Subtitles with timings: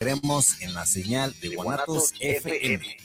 [0.00, 2.96] Queremos en la señal de Guanatos FM.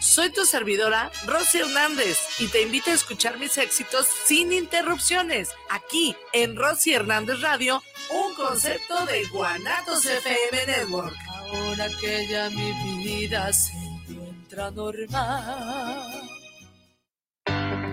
[0.00, 6.16] Soy tu servidora, Rosy Hernández, y te invito a escuchar mis éxitos sin interrupciones, aquí
[6.32, 7.80] en Rosy Hernández Radio,
[8.10, 11.14] un concepto de Guanatos FM Network.
[11.28, 12.72] Ahora que ya mi
[13.04, 16.28] vida se encuentra normal.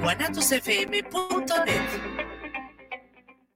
[0.02, 2.25] guanatosfm.net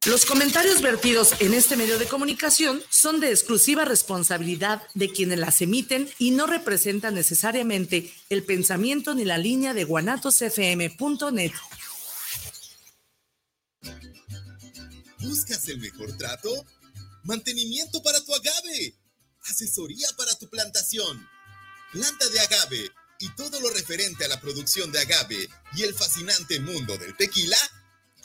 [0.10, 5.62] los comentarios vertidos en este medio de comunicación son de exclusiva responsabilidad de quienes las
[5.62, 11.52] emiten y no representan necesariamente el pensamiento ni la línea de guanatosfm.net.
[15.20, 16.50] ¿Buscas el mejor trato?
[17.24, 18.96] Mantenimiento para tu agave.
[19.44, 21.28] Asesoría para tu plantación.
[21.92, 22.90] Planta de agave
[23.20, 27.58] y todo lo referente a la producción de agave y el fascinante mundo del tequila.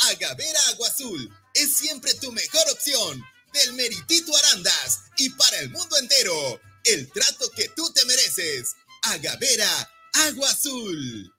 [0.01, 3.25] Agavera Agua Azul es siempre tu mejor opción.
[3.53, 6.61] Del Meritito Arandas y para el mundo entero.
[6.85, 8.75] El trato que tú te mereces.
[9.03, 9.91] Agavera,
[10.27, 11.33] Agua Azul.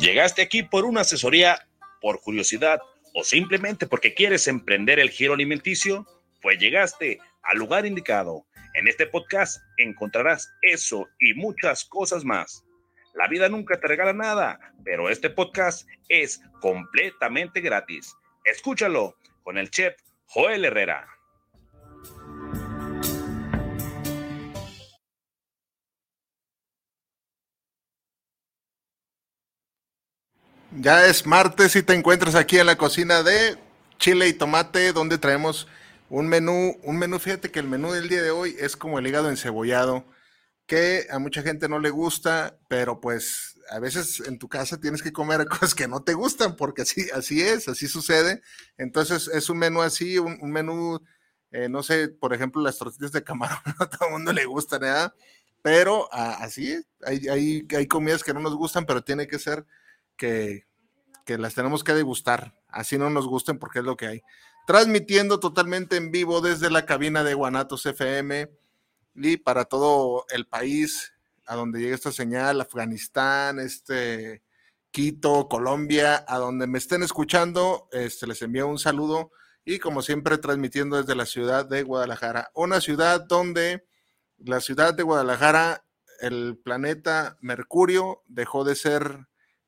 [0.00, 1.68] Llegaste aquí por una asesoría,
[2.00, 2.80] por curiosidad
[3.14, 6.06] o simplemente porque quieres emprender el giro alimenticio,
[6.40, 12.64] pues llegaste al lugar indicado en este podcast encontrarás eso y muchas cosas más.
[13.14, 18.14] La vida nunca te regala nada, pero este podcast es completamente gratis.
[18.44, 21.08] Escúchalo con el chef Joel Herrera.
[30.72, 33.58] Ya es martes y te encuentras aquí en la cocina de
[33.98, 35.66] Chile y Tomate, donde traemos
[36.10, 39.06] un menú, un menú, fíjate que el menú del día de hoy es como el
[39.06, 40.04] hígado encebollado,
[40.66, 45.02] que a mucha gente no le gusta, pero pues a veces en tu casa tienes
[45.02, 48.42] que comer cosas que no te gustan, porque así, así es, así sucede.
[48.76, 51.00] Entonces es un menú así, un, menú,
[51.52, 54.80] eh, no sé, por ejemplo, las tortillas de camarón, a todo el mundo le gusta
[54.80, 55.14] nada,
[55.62, 59.64] pero así es, hay, hay, hay, comidas que no nos gustan, pero tiene que ser
[60.16, 60.66] que,
[61.24, 64.22] que las tenemos que degustar, así no nos gusten porque es lo que hay
[64.70, 68.48] transmitiendo totalmente en vivo desde la cabina de Guanatos FM
[69.16, 71.12] y para todo el país
[71.44, 74.44] a donde llega esta señal, Afganistán, este
[74.92, 79.32] Quito, Colombia, a donde me estén escuchando, este, les envío un saludo
[79.64, 83.84] y como siempre transmitiendo desde la ciudad de Guadalajara, una ciudad donde
[84.38, 85.84] la ciudad de Guadalajara,
[86.20, 89.26] el planeta Mercurio dejó de ser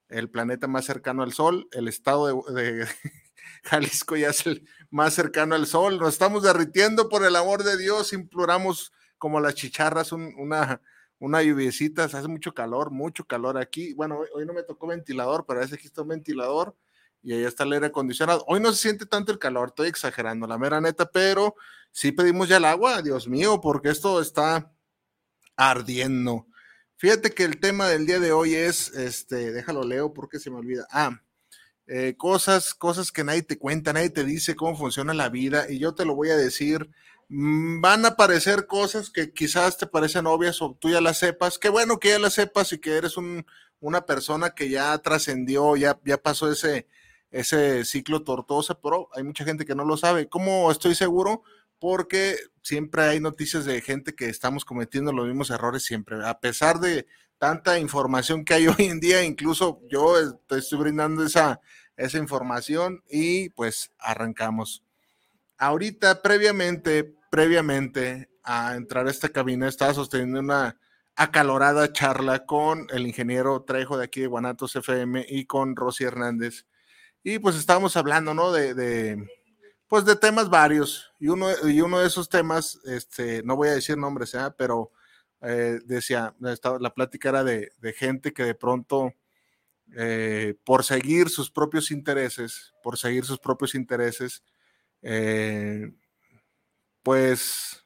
[0.09, 2.87] el planeta más cercano al Sol, el estado de,
[3.65, 5.99] Jalisco ya es el más cercano al sol.
[5.99, 8.13] Nos estamos derritiendo por el amor de Dios.
[8.13, 10.81] Imploramos como las chicharras una,
[11.19, 12.05] una lluviecita.
[12.05, 13.95] hace mucho calor, mucho calor aquí.
[13.95, 16.77] Bueno, hoy, no me tocó ventilador, pero a veces aquí está un ventilador
[17.23, 18.45] y ahí está el aire acondicionado.
[18.49, 21.55] Hoy no se siente tanto el calor, estoy exagerando, la mera neta, pero
[21.93, 24.73] sí pedimos ya el agua, Dios mío, porque esto está
[25.57, 26.49] ardiendo.
[26.97, 30.57] Fíjate que el tema del día de hoy es, este, déjalo leo porque se me
[30.57, 30.87] olvida.
[30.91, 31.21] Ah,
[31.87, 35.79] eh, cosas, cosas que nadie te cuenta, nadie te dice cómo funciona la vida y
[35.79, 36.91] yo te lo voy a decir.
[37.29, 41.59] Mm, van a aparecer cosas que quizás te parecen obvias o tú ya las sepas.
[41.59, 43.17] Qué bueno que ya las sepas y que eres
[43.81, 46.87] una persona que ya trascendió, ya, ya pasó ese,
[47.31, 50.29] ese ciclo tortuoso, pero hay mucha gente que no lo sabe.
[50.29, 51.43] ¿Cómo estoy seguro?
[51.83, 56.25] Porque siempre hay noticias de gente que estamos cometiendo los mismos errores siempre.
[56.25, 61.25] A pesar de tanta información que hay hoy en día, incluso yo te estoy brindando
[61.25, 61.61] esa,
[61.97, 64.85] esa información y pues arrancamos.
[65.59, 70.79] Ahorita, previamente, previamente a entrar a esta cabina, estaba sosteniendo una
[71.17, 76.65] acalorada charla con el ingeniero Trejo de aquí de Guanatos FM y con Rosy Hernández.
[77.25, 78.53] Y pues estábamos hablando, ¿no?
[78.53, 79.29] De, de,
[79.93, 81.13] pues de temas varios.
[81.21, 84.49] Y uno, y uno de esos temas, este, no voy a decir nombres, ¿eh?
[84.57, 84.91] pero
[85.43, 89.13] eh, decía, la plática era de, gente que de pronto,
[89.95, 94.43] eh, por seguir sus propios intereses, por seguir sus propios intereses,
[95.03, 95.93] eh,
[97.03, 97.85] pues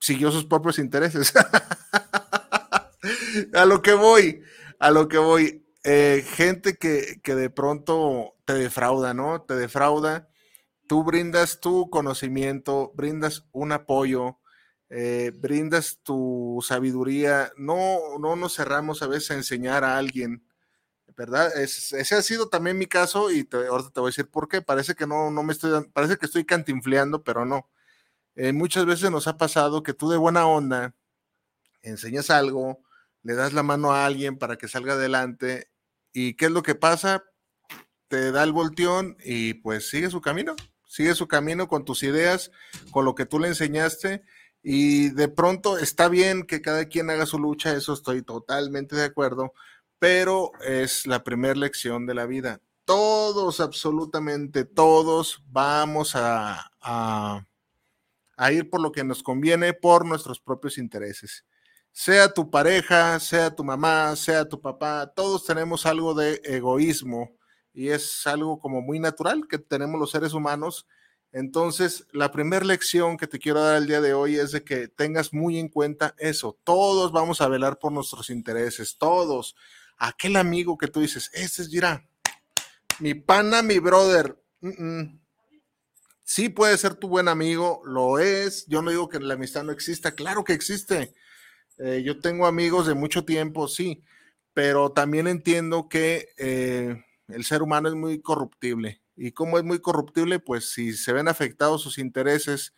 [0.00, 1.32] siguió sus propios intereses.
[3.54, 4.42] a lo que voy,
[4.80, 5.64] a lo que voy.
[5.84, 9.42] gente que, que de pronto te defrauda, ¿no?
[9.42, 10.33] Te defrauda.
[10.94, 14.38] Tú brindas tu conocimiento, brindas un apoyo,
[14.90, 20.46] eh, brindas tu sabiduría, no, no nos cerramos a veces a enseñar a alguien,
[21.16, 21.50] ¿verdad?
[21.60, 24.62] ese ha sido también mi caso y te, ahorita te voy a decir por qué.
[24.62, 27.68] Parece que no, no me estoy, parece que estoy cantinfleando, pero no.
[28.36, 30.94] Eh, muchas veces nos ha pasado que tú de buena onda
[31.82, 32.84] enseñas algo,
[33.24, 35.72] le das la mano a alguien para que salga adelante.
[36.12, 37.24] ¿Y qué es lo que pasa?
[38.06, 40.54] Te da el volteón y pues sigue su camino,
[40.94, 42.52] sigue su camino con tus ideas,
[42.92, 44.22] con lo que tú le enseñaste.
[44.62, 49.02] Y de pronto está bien que cada quien haga su lucha, eso estoy totalmente de
[49.02, 49.54] acuerdo,
[49.98, 52.60] pero es la primera lección de la vida.
[52.84, 57.44] Todos, absolutamente todos, vamos a, a,
[58.36, 61.44] a ir por lo que nos conviene, por nuestros propios intereses
[61.96, 67.36] sea tu pareja, sea tu mamá, sea tu papá, todos tenemos algo de egoísmo
[67.74, 70.86] y es algo como muy natural que tenemos los seres humanos.
[71.32, 74.88] Entonces, la primera lección que te quiero dar el día de hoy es de que
[74.88, 76.56] tengas muy en cuenta eso.
[76.64, 79.56] Todos vamos a velar por nuestros intereses, todos.
[79.98, 82.08] Aquel amigo que tú dices, ese es Gira,
[83.00, 84.40] mi pana, mi brother.
[86.22, 88.64] Sí puede ser tu buen amigo, lo es.
[88.66, 91.12] Yo no digo que la amistad no exista, claro que existe
[91.78, 94.04] eh, yo tengo amigos de mucho tiempo, sí,
[94.52, 99.00] pero también entiendo que eh, el ser humano es muy corruptible.
[99.16, 102.74] Y como es muy corruptible, pues si se ven afectados sus intereses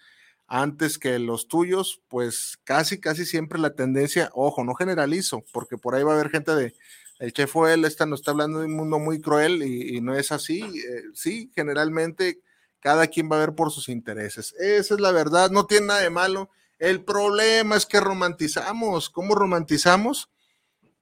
[0.47, 5.95] antes que los tuyos, pues casi, casi siempre la tendencia, ojo, no generalizo, porque por
[5.95, 6.75] ahí va a haber gente de,
[7.19, 10.15] el chef fue él, esta nos está hablando de un mundo muy cruel y, no
[10.15, 10.61] es así.
[10.63, 12.41] Eh, sí, generalmente
[12.81, 14.55] cada quien va a ver por sus intereses.
[14.59, 19.11] Esa es la verdad, no tiene nada de malo el problema es que romantizamos.
[19.11, 20.31] ¿Cómo romantizamos?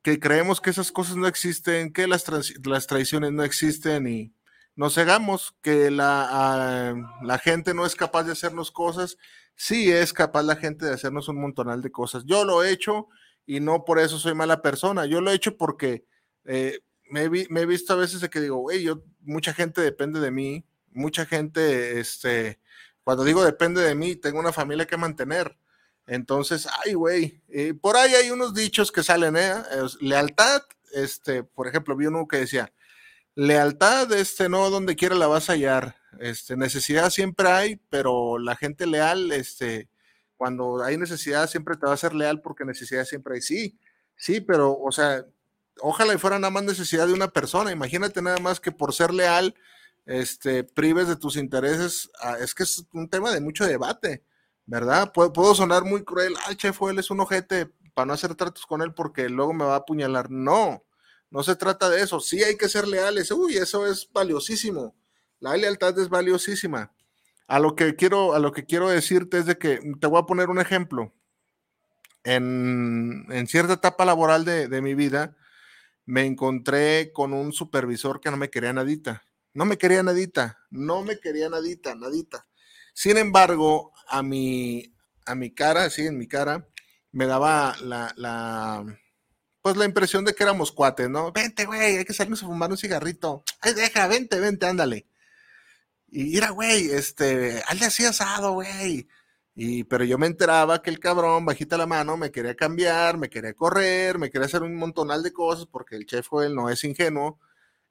[0.04, 2.24] Que creemos que esas cosas no existen, que las,
[2.64, 4.32] las traiciones no existen y
[4.76, 9.16] nos cegamos, que la, ah, la gente no es capaz de hacernos cosas.
[9.56, 12.24] Sí es capaz la gente de hacernos un montonal de cosas.
[12.26, 13.08] Yo lo he hecho
[13.46, 15.06] y no por eso soy mala persona.
[15.06, 16.04] Yo lo he hecho porque
[16.44, 16.80] eh,
[17.10, 20.64] me, he visto a veces de que digo, güey, yo, mucha gente depende de mí,
[20.92, 22.60] mucha gente, este,
[23.02, 25.56] cuando digo depende de mí, tengo una familia que mantener.
[26.06, 29.54] Entonces, ay, güey, eh, por ahí hay unos dichos que salen, ¿eh?
[30.00, 30.62] lealtad,
[30.92, 32.72] este, por ejemplo, vi uno que decía,
[33.34, 38.54] lealtad, este, no, donde quiera la vas a hallar, este, necesidad siempre hay, pero la
[38.54, 39.88] gente leal, este,
[40.36, 43.78] cuando hay necesidad siempre te va a ser leal porque necesidad siempre hay, sí,
[44.14, 45.24] sí, pero, o sea,
[45.80, 49.12] ojalá y fuera nada más necesidad de una persona, imagínate nada más que por ser
[49.12, 49.54] leal,
[50.04, 54.22] este, prives de tus intereses, ah, es que es un tema de mucho debate
[54.66, 55.12] ¿verdad?
[55.12, 58.82] Puedo, sonar muy cruel, ay, chef, él es un ojete para no hacer tratos con
[58.82, 60.30] él porque luego me va a apuñalar.
[60.30, 60.84] No,
[61.30, 62.20] no se trata de eso.
[62.20, 63.30] Sí hay que ser leales.
[63.30, 64.94] Uy, eso es valiosísimo.
[65.40, 66.92] La lealtad es valiosísima.
[67.46, 70.26] A lo que quiero, a lo que quiero decirte es de que te voy a
[70.26, 71.12] poner un ejemplo.
[72.24, 75.36] En, cierta etapa laboral de, de mi vida,
[76.06, 79.22] me encontré con un supervisor que no me quería nadita.
[79.52, 82.44] No me quería nadita, no me quería nadita, nadita.
[82.92, 84.94] Sin embargo, a mi,
[85.26, 86.68] a mi cara, así en mi cara,
[87.12, 88.84] me daba la,
[89.62, 91.32] pues la impresión de que éramos cuates, ¿no?
[91.32, 93.44] Vente, güey, hay que salirnos a fumar un cigarrito.
[93.60, 95.06] Ay, deja, vente, vente, ándale.
[96.08, 99.08] Y mira, güey, este, hazle así asado, güey.
[99.56, 103.30] Y, pero yo me enteraba que el cabrón, bajita la mano, me quería cambiar, me
[103.30, 106.82] quería correr, me quería hacer un montonal de cosas porque el chef él no es
[106.84, 107.38] ingenuo.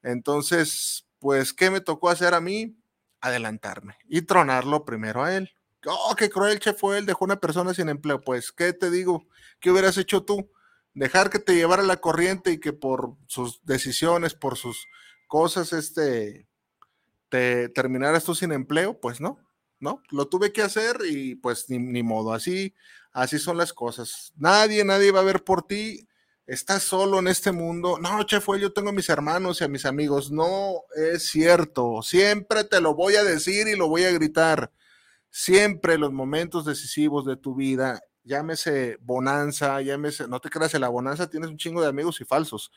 [0.01, 2.77] Entonces, pues, ¿qué me tocó hacer a mí?
[3.23, 5.51] adelantarme y tronarlo primero a él.
[5.85, 8.21] Oh, qué cruel che fue él, dejó una persona sin empleo.
[8.21, 9.27] Pues, ¿qué te digo?
[9.59, 10.49] ¿Qué hubieras hecho tú?
[10.93, 14.87] Dejar que te llevara la corriente y que por sus decisiones, por sus
[15.27, 16.47] cosas, este,
[17.29, 19.39] te terminaras tú sin empleo, pues no,
[19.79, 22.75] no, lo tuve que hacer y pues ni, modo, así,
[23.11, 24.33] así son las cosas.
[24.35, 26.07] Nadie, nadie va a ver por ti
[26.45, 27.97] estás solo en este mundo.
[27.99, 30.31] No, chef, yo tengo a mis hermanos y a mis amigos.
[30.31, 32.01] No es cierto.
[32.01, 34.71] Siempre te lo voy a decir y lo voy a gritar.
[35.35, 40.89] Siempre los momentos decisivos de tu vida, llámese bonanza, llámese, no te creas, en la
[40.89, 42.71] bonanza tienes un chingo de amigos y falsos.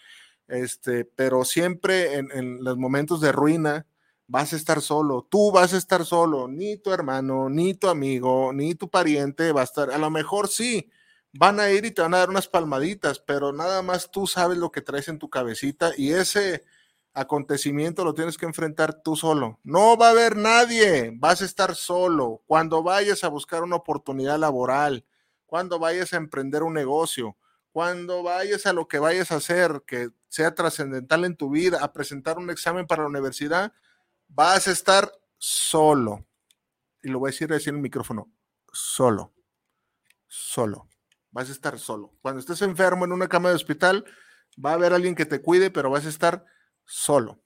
[0.48, 3.86] Este, pero siempre en, en los momentos de ruina
[4.26, 5.28] vas a estar solo.
[5.30, 6.48] Tú vas a estar solo.
[6.48, 9.90] Ni tu hermano, ni tu amigo, ni tu pariente va a estar.
[9.90, 10.90] A lo mejor sí
[11.34, 14.56] van a ir y te van a dar unas palmaditas, pero nada más tú sabes
[14.56, 16.64] lo que traes en tu cabecita y ese
[17.16, 19.58] acontecimiento lo tienes que enfrentar tú solo.
[19.64, 22.42] No va a haber nadie, vas a estar solo.
[22.46, 25.04] Cuando vayas a buscar una oportunidad laboral,
[25.46, 27.36] cuando vayas a emprender un negocio,
[27.72, 31.92] cuando vayas a lo que vayas a hacer que sea trascendental en tu vida, a
[31.92, 33.72] presentar un examen para la universidad,
[34.28, 36.24] vas a estar solo.
[37.02, 38.30] Y lo voy a decir así en el micrófono,
[38.72, 39.32] solo,
[40.26, 40.88] solo
[41.36, 42.14] vas a estar solo.
[42.22, 44.06] Cuando estés enfermo en una cama de hospital,
[44.64, 46.46] va a haber alguien que te cuide, pero vas a estar
[46.86, 47.42] solo,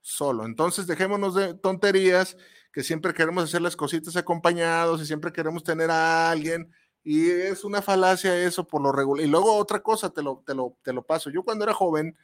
[0.00, 0.46] solo.
[0.46, 2.36] Entonces, dejémonos de tonterías,
[2.72, 6.72] que siempre queremos hacer las cositas acompañados y siempre queremos tener a alguien.
[7.04, 9.24] Y es una falacia eso por lo regular.
[9.24, 11.30] Y luego otra cosa, te lo, te lo, te lo paso.
[11.30, 12.16] Yo cuando era joven,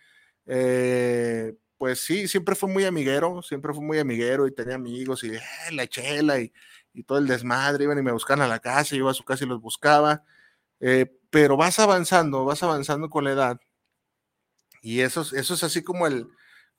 [0.47, 5.35] eh, pues sí, siempre fue muy amiguero, siempre fue muy amiguero y tenía amigos y
[5.35, 5.41] eh,
[5.73, 6.53] la chela y,
[6.95, 9.45] y, todo el desmadre, iban y me buscaban a la casa, iba a su casa
[9.45, 10.25] y los buscaba.
[10.81, 13.61] Eh, pero vas avanzando, vas avanzando con la edad.
[14.83, 16.29] Y eso, eso es así como el,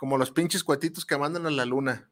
[0.01, 2.10] como los pinches cuetitos que mandan a la luna.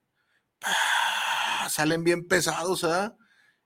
[1.69, 3.17] Salen bien pesados, ¿ah?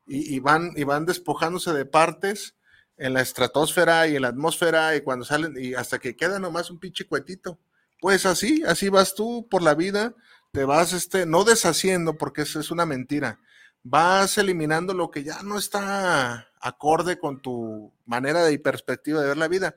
[0.05, 2.55] Y, y, van, y van despojándose de partes
[2.95, 6.71] en la estratosfera y en la atmósfera y cuando salen y hasta que queda nomás
[6.71, 7.59] un pinche cuetito.
[7.99, 10.15] Pues así, así vas tú por la vida,
[10.53, 13.41] te vas, este, no deshaciendo porque eso es una mentira,
[13.83, 19.37] vas eliminando lo que ya no está acorde con tu manera de perspectiva de ver
[19.37, 19.75] la vida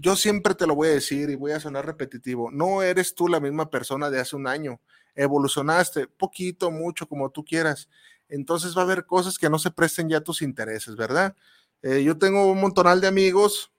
[0.00, 3.28] yo siempre te lo voy a decir y voy a sonar repetitivo, no eres tú
[3.28, 4.80] la misma persona de hace un año,
[5.14, 7.88] evolucionaste poquito, mucho, como tú quieras.
[8.28, 11.34] Entonces va a haber cosas que no se presten ya a tus intereses, ¿verdad?
[11.82, 13.72] Eh, yo tengo un montonal de amigos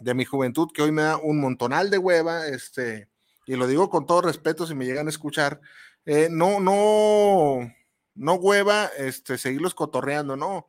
[0.00, 3.08] de mi juventud que hoy me da un montonal de hueva, este,
[3.46, 5.60] y lo digo con todo respeto si me llegan a escuchar,
[6.04, 7.72] eh, no, no,
[8.14, 10.66] no hueva, este, seguirlos cotorreando, no,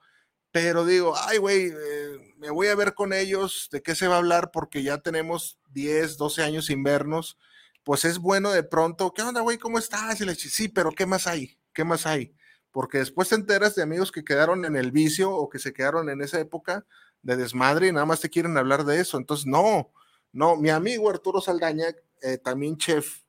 [0.51, 4.16] pero digo, ay, güey, eh, me voy a ver con ellos, ¿de qué se va
[4.16, 4.52] a hablar?
[4.52, 7.38] Porque ya tenemos 10, 12 años sin vernos,
[7.86, 9.58] pues es bueno de pronto, ¿qué onda, güey?
[9.58, 10.20] ¿Cómo estás?
[10.20, 11.58] Y le dice, sí, pero ¿qué más hay?
[11.74, 12.36] ¿Qué más hay?
[12.72, 16.10] Porque después te enteras de amigos que quedaron en el vicio o que se quedaron
[16.10, 16.86] en esa época
[17.22, 19.18] de desmadre y nada más te quieren hablar de eso.
[19.18, 19.94] Entonces, no,
[20.34, 23.22] no, mi amigo Arturo Saldaña, eh, también chef,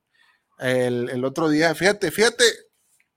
[0.59, 2.44] el, otro día, fíjate, fíjate,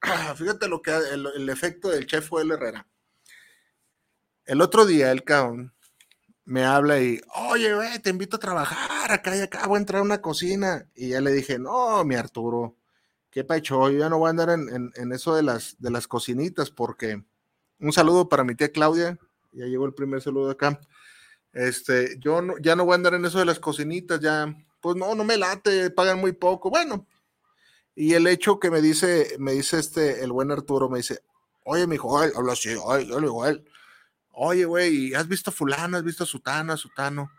[0.35, 2.87] fíjate lo que el, el efecto del chef fue el Herrera
[4.47, 5.73] el otro día el cabrón
[6.47, 9.99] me habla y, oye, güey, te invito a trabajar acá y acá, voy a entrar
[9.99, 10.87] a una cocina.
[10.95, 12.77] Y ya le dije, no, mi Arturo,
[13.29, 16.71] qué pacho, yo ya no voy a andar en, eso de las, de las cocinitas
[16.71, 17.21] porque
[17.81, 19.19] un saludo para mi tía Claudia,
[19.51, 20.79] ya llegó el primer saludo acá.
[21.51, 24.95] Este, yo no, ya no voy a andar en eso de las cocinitas, ya, pues
[24.95, 26.69] no, no me late, pagan muy poco.
[26.69, 27.05] Bueno,
[27.93, 31.19] y el hecho que me dice, me dice este, el buen Arturo, me dice,
[31.65, 33.65] oye, mi hijo, habla así, ay, yo le digo él
[34.37, 35.97] oye, güey, ¿has visto a fulano?
[35.97, 37.31] ¿Has visto a Sutano, a Sutano?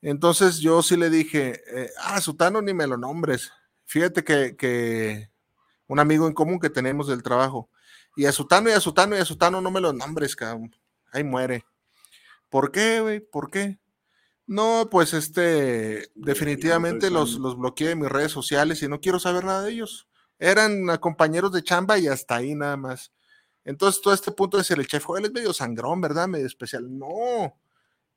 [0.00, 3.52] Entonces yo sí le dije, eh, ah, Sutano ni me lo nombres.
[3.84, 5.30] Fíjate que, que,
[5.86, 7.70] un amigo en común que tenemos del trabajo.
[8.16, 10.74] Y a Sutano y a Sutano y a Sutano no me lo nombres, cabrón.
[11.12, 11.64] Ahí muere.
[12.48, 13.20] ¿Por qué, güey?
[13.20, 13.78] ¿Por qué?
[14.46, 19.44] No, pues este, definitivamente los, los bloqueé de mis redes sociales y no quiero saber
[19.44, 20.08] nada de ellos.
[20.38, 23.12] Eran compañeros de chamba y hasta ahí nada más.
[23.66, 26.28] Entonces, todo este punto de ser el chef, él es medio sangrón, ¿verdad?
[26.28, 26.98] Medio especial.
[26.98, 27.54] No.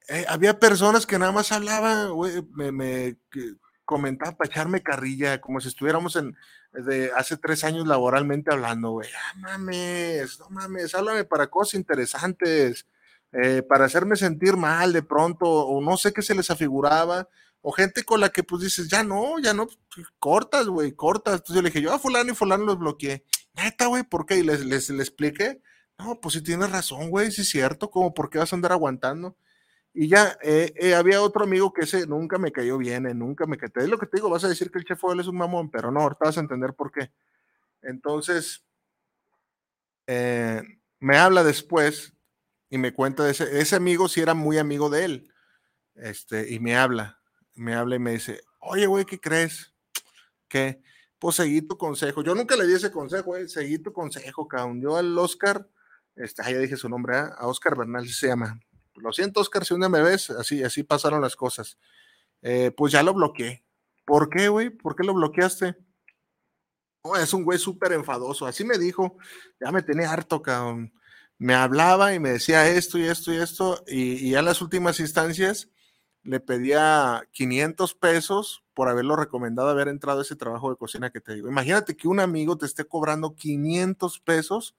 [0.07, 3.17] Eh, había personas que nada más hablaban, güey, me, me
[3.83, 6.37] comentaban para echarme carrilla, como si estuviéramos en
[6.71, 9.09] de hace tres años laboralmente hablando, güey.
[9.15, 12.85] Ah, mames, no mames, háblame para cosas interesantes,
[13.31, 17.27] eh, para hacerme sentir mal de pronto, o no sé qué se les afiguraba,
[17.61, 21.35] o gente con la que pues dices, ya no, ya no, pues, cortas, güey, cortas.
[21.35, 23.25] Entonces yo le dije, yo a fulano y fulano los bloqueé.
[23.55, 24.37] Neta, güey, ¿por qué?
[24.37, 25.61] Y les, les, expliqué.
[25.97, 28.71] No, pues si tienes razón, güey, sí es cierto, como por qué vas a andar
[28.71, 29.35] aguantando.
[29.93, 33.45] Y ya, eh, eh, había otro amigo que ese nunca me cayó bien, eh, nunca
[33.45, 33.73] me cayó.
[33.77, 35.69] Es lo que te digo, vas a decir que el chef él es un mamón,
[35.71, 37.11] pero no, ahorita vas a entender por qué.
[37.81, 38.63] Entonces,
[40.07, 42.13] me habla después
[42.69, 45.33] y me cuenta de ese, ese amigo si era muy amigo de él.
[45.95, 47.18] Este, y me habla,
[47.59, 49.73] me habla y me dice, oye, güey, ¿qué crees?
[50.47, 50.81] Que
[51.19, 52.23] pues seguí tu consejo.
[52.23, 54.81] Yo nunca le di ese consejo, eh, seguí tu consejo, cabrón.
[54.81, 55.67] Yo al Oscar,
[56.15, 57.23] este, ya dije su nombre, ¿eh?
[57.37, 58.59] a Oscar Bernal se llama.
[58.95, 61.77] Lo siento, Oscar, si un día me ves, así, así pasaron las cosas.
[62.41, 63.65] Eh, pues ya lo bloqueé.
[64.05, 64.69] ¿Por qué, güey?
[64.69, 65.75] ¿Por qué lo bloqueaste?
[67.21, 68.45] Es un güey súper enfadoso.
[68.45, 69.17] Así me dijo,
[69.59, 70.93] ya me tenía harto, cabrón.
[71.37, 74.61] Me hablaba y me decía esto y esto y esto, y, y ya en las
[74.61, 75.69] últimas instancias
[76.23, 81.21] le pedía 500 pesos por haberlo recomendado, haber entrado a ese trabajo de cocina que
[81.21, 81.49] te digo.
[81.49, 84.75] Imagínate que un amigo te esté cobrando 500 pesos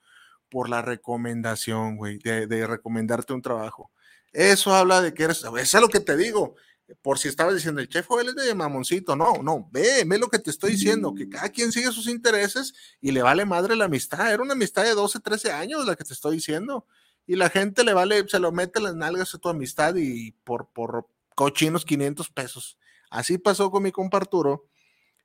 [0.48, 3.90] por la recomendación, güey, de, recomendarte un trabajo.
[4.32, 6.56] Eso habla de que eres, eso es lo que te digo,
[7.02, 10.28] por si estabas diciendo, el chef él es de mamoncito, no, no, ve, ve lo
[10.28, 13.84] que te estoy diciendo, que cada quien sigue sus intereses y le vale madre la
[13.86, 16.86] amistad, era una amistad de 12, 13 años la que te estoy diciendo,
[17.26, 20.68] y la gente le vale, se lo mete las nalgas a tu amistad y por,
[20.68, 21.08] por
[21.40, 22.76] cochinos 500 pesos.
[23.08, 24.68] Así pasó con mi compa Arturo.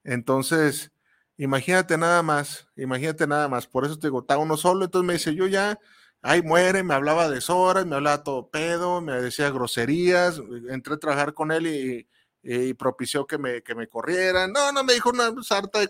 [0.05, 0.93] Entonces,
[1.35, 3.67] imagínate nada más, imagínate nada más.
[3.67, 4.85] Por eso te digo, está uno solo.
[4.85, 5.77] Entonces me dice, yo ya,
[6.21, 10.41] ay, muere, me hablaba de horas, me hablaba todo pedo, me decía groserías.
[10.69, 12.07] Entré a trabajar con él
[12.41, 14.53] y, propició que me, que me corrieran.
[14.53, 15.89] No, no, me dijo una sarta de,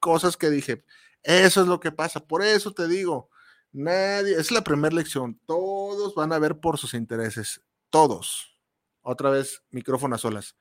[0.00, 0.84] cosas que dije,
[1.22, 2.20] eso es lo que pasa.
[2.20, 3.28] Por eso te digo,
[3.72, 5.38] Nadie, es la primera lección.
[5.44, 7.60] Todos van a ver por sus intereses.
[7.90, 8.50] Todos.
[9.02, 10.56] Otra vez, micrófono a solas.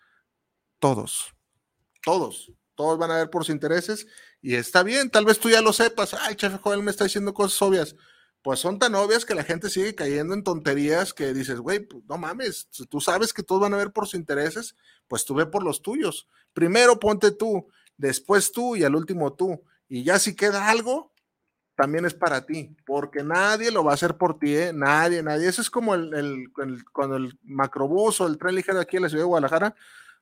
[0.80, 1.36] Todos.
[2.04, 2.52] Todos.
[2.76, 4.08] Todos van a ver por sus intereses.
[4.42, 6.14] Y está bien, tal vez tú ya lo sepas.
[6.14, 7.96] Ay, chef Joel me está diciendo cosas obvias.
[8.42, 12.06] Pues son tan obvias que la gente sigue cayendo en tonterías que dices, güey, pues,
[12.08, 14.76] no mames, tú sabes que todos van a ver por sus intereses,
[15.10, 16.30] pues tú ve por los tuyos.
[16.54, 17.68] Primero ponte tú,
[17.98, 19.62] después tú y al último tú.
[19.90, 21.12] Y ya si queda algo,
[21.80, 24.74] también es para ti, porque nadie lo va a hacer por ti, ¿eh?
[24.74, 25.48] nadie, nadie.
[25.48, 29.08] Ese es como el, el, cuando el macrobús o el tren ligero aquí en la
[29.08, 29.74] ciudad de Guadalajara,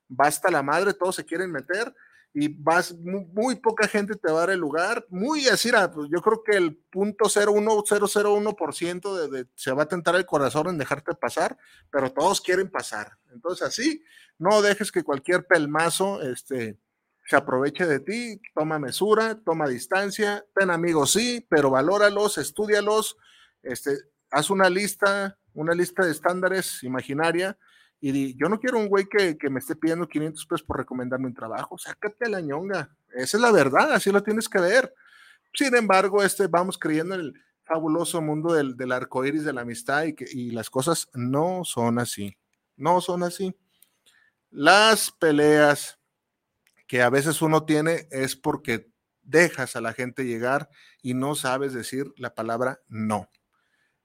[0.06, 1.92] basta la madre, todos se quieren meter
[2.32, 6.22] y vas, muy, poca gente te va a dar el lugar, muy así, pues yo
[6.22, 11.12] creo que el punto 0,1001% de, de, se va a tentar el corazón en dejarte
[11.16, 11.58] pasar,
[11.90, 13.18] pero todos quieren pasar.
[13.32, 14.04] Entonces así,
[14.38, 16.78] no dejes que cualquier pelmazo, este,
[17.28, 23.18] se aproveche de ti, toma mesura, toma distancia, ten amigos, sí, pero valóralos, estudialos,
[23.62, 23.98] este,
[24.30, 27.58] haz una lista, una lista de estándares imaginaria
[28.00, 31.26] y di, yo no quiero un güey que, me esté pidiendo 500 pesos por recomendarme
[31.26, 34.94] un trabajo, sácate la ñonga, esa es la verdad, así lo tienes que ver.
[35.52, 39.62] Sin embargo, este, vamos creyendo en el fabuloso mundo del, del arco iris de la
[39.62, 42.38] amistad y, que, y las cosas no son así,
[42.76, 43.54] no son así.
[44.50, 45.97] Las peleas
[46.88, 48.90] que a veces uno tiene es porque
[49.22, 50.70] dejas a la gente llegar
[51.02, 53.28] y no sabes decir la palabra no.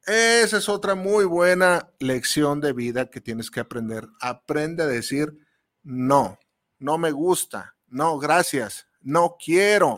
[0.05, 4.09] Esa es otra muy buena lección de vida que tienes que aprender.
[4.19, 5.37] Aprende a decir
[5.81, 6.37] no,
[6.77, 9.97] no me gusta, no, gracias, no quiero.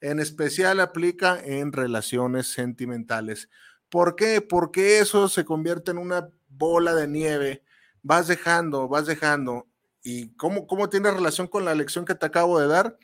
[0.00, 3.48] En especial aplica en relaciones sentimentales.
[3.88, 4.40] ¿Por qué?
[4.40, 7.64] Porque eso se convierte en una bola de nieve.
[8.02, 9.71] Vas dejando, vas dejando
[10.02, 12.98] ¿Y cómo, cómo tiene relación con la lección que te acabo de dar?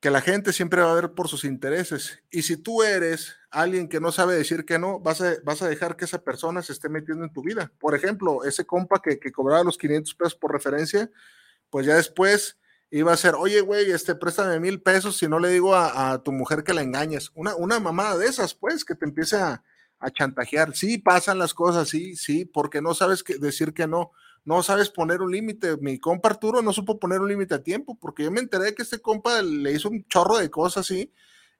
[0.00, 2.22] Que la gente siempre va a ver por sus intereses.
[2.30, 5.68] Y si tú eres alguien que no sabe decir que no, vas a, vas a
[5.68, 7.72] dejar que esa persona se esté metiendo en tu vida.
[7.78, 11.10] Por ejemplo, ese compa que, que cobraba los 500 pesos por referencia,
[11.70, 12.58] pues ya después
[12.90, 16.32] iba a ser, oye, güey, este, préstame mil pesos si no le digo a, tu
[16.32, 17.30] mujer que la engañes.
[17.34, 19.62] Una, una mamada de esas, pues, que te empiece a,
[19.98, 20.74] a chantajear.
[20.74, 24.12] Sí, pasan las cosas, sí, sí, porque no sabes que, decir que no
[24.48, 25.76] no sabes poner un límite.
[25.76, 28.82] Mi compa Arturo no supo poner un límite a tiempo, porque yo me enteré que
[28.82, 31.12] este compa le hizo un chorro de cosas así.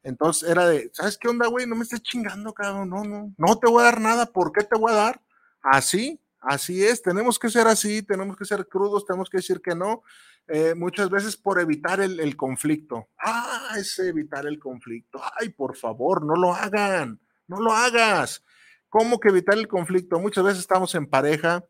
[0.03, 1.67] Entonces era de, ¿sabes qué onda, güey?
[1.67, 2.89] No me estés chingando, cabrón.
[2.89, 4.25] No, no, no te voy a dar nada.
[4.25, 5.23] ¿Por qué te voy a dar?
[5.61, 7.03] Así, así es.
[7.03, 10.03] Tenemos que ser así, tenemos que ser crudos, tenemos que decir que no.
[10.47, 13.09] Eh, muchas veces por evitar el, el conflicto.
[13.19, 15.21] Ah, es evitar el conflicto.
[15.39, 18.45] Ay, por favor, no lo hagan, no lo hagas.
[18.89, 20.19] ¿Cómo que evitar el conflicto?
[20.19, 21.65] Muchas veces estamos en pareja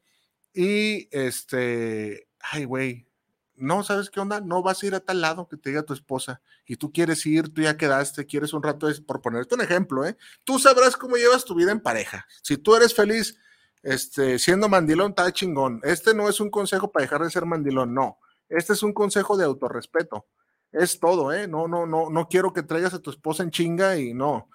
[0.52, 3.08] y este, ay, güey,
[3.56, 4.40] no, ¿sabes qué onda?
[4.40, 7.26] No vas a ir a tal lado que te diga tu esposa y tú quieres
[7.26, 10.16] ir, tú ya quedaste, quieres un rato, por ponerte un ejemplo, ¿eh?
[10.44, 12.26] Tú sabrás cómo llevas tu vida en pareja.
[12.42, 13.38] Si tú eres feliz
[13.82, 15.80] este, siendo mandilón, está chingón.
[15.82, 18.18] Este no es un consejo para dejar de ser mandilón, no.
[18.48, 20.26] Este es un consejo de autorrespeto.
[20.70, 21.48] Es todo, ¿eh?
[21.48, 24.48] No, no, no, no quiero que traigas a tu esposa en chinga y no.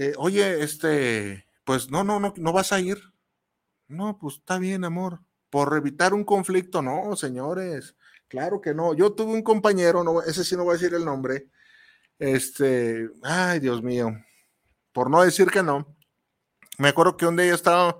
[0.00, 2.98] Eh, oye, este, pues no, no, no, no vas a ir.
[3.88, 5.22] No, pues está bien, amor.
[5.50, 7.96] Por evitar un conflicto, no, señores.
[8.28, 8.94] Claro que no.
[8.94, 11.48] Yo tuve un compañero, no, ese sí no voy a decir el nombre.
[12.16, 14.12] Este, ay, Dios mío.
[14.92, 15.96] Por no decir que no.
[16.78, 17.96] Me acuerdo que un día estaba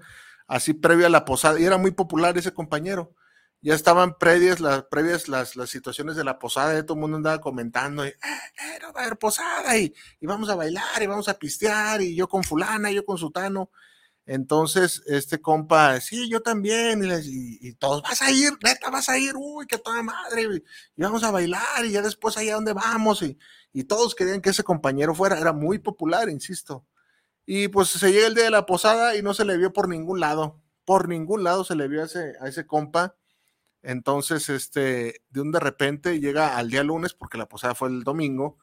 [0.46, 3.12] así previo a la posada, y era muy popular ese compañero.
[3.60, 7.16] Ya estaban previas las, previas las, las situaciones de la posada, y todo el mundo
[7.16, 11.02] andaba comentando, y, eh, eh, no va a haber posada, y, y, vamos a bailar,
[11.02, 13.70] y vamos a pistear, y yo con fulana, y yo con sutano.
[14.26, 19.34] Entonces, este compa, sí, yo también, y, todos, vas a ir, neta, vas a ir,
[19.36, 20.42] uy, que toda madre,
[20.96, 23.38] y, vamos a bailar, y ya después allá donde vamos, y,
[23.72, 26.86] y todos querían que ese compañero fuera, era muy popular, insisto.
[27.46, 29.88] Y pues se llega el día de la posada y no se le vio por
[29.88, 33.16] ningún lado, por ningún lado se le vio a ese, a ese compa.
[33.82, 38.02] Entonces, este, de un de repente llega al día lunes, porque la posada fue el
[38.04, 38.58] domingo,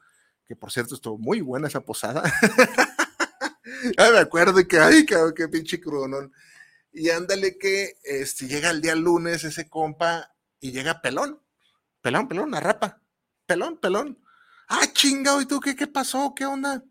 [0.46, 2.24] que por cierto estuvo muy buena esa posada.
[3.98, 6.32] Ay, me acuerdo que, ay, cabrón, qué pinche crudonón.
[6.92, 11.42] Y ándale que este, llega el día lunes ese compa y llega pelón.
[12.02, 13.02] Pelón, pelón, una rapa.
[13.46, 14.20] Pelón, pelón.
[14.68, 16.34] Ah, chingado, ¿y tú qué, qué pasó?
[16.36, 16.84] ¿Qué onda?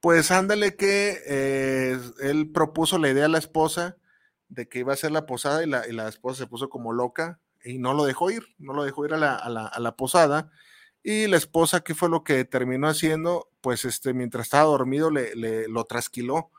[0.00, 3.96] Pues ándale que eh, él propuso la idea a la esposa
[4.54, 6.92] de que iba a hacer la posada y la, y la esposa se puso como
[6.92, 9.80] loca y no lo dejó ir, no lo dejó ir a la, a la, a
[9.80, 10.50] la posada.
[11.02, 13.50] Y la esposa, ¿qué fue lo que terminó haciendo?
[13.60, 16.50] Pues este, mientras estaba dormido, le, le lo trasquiló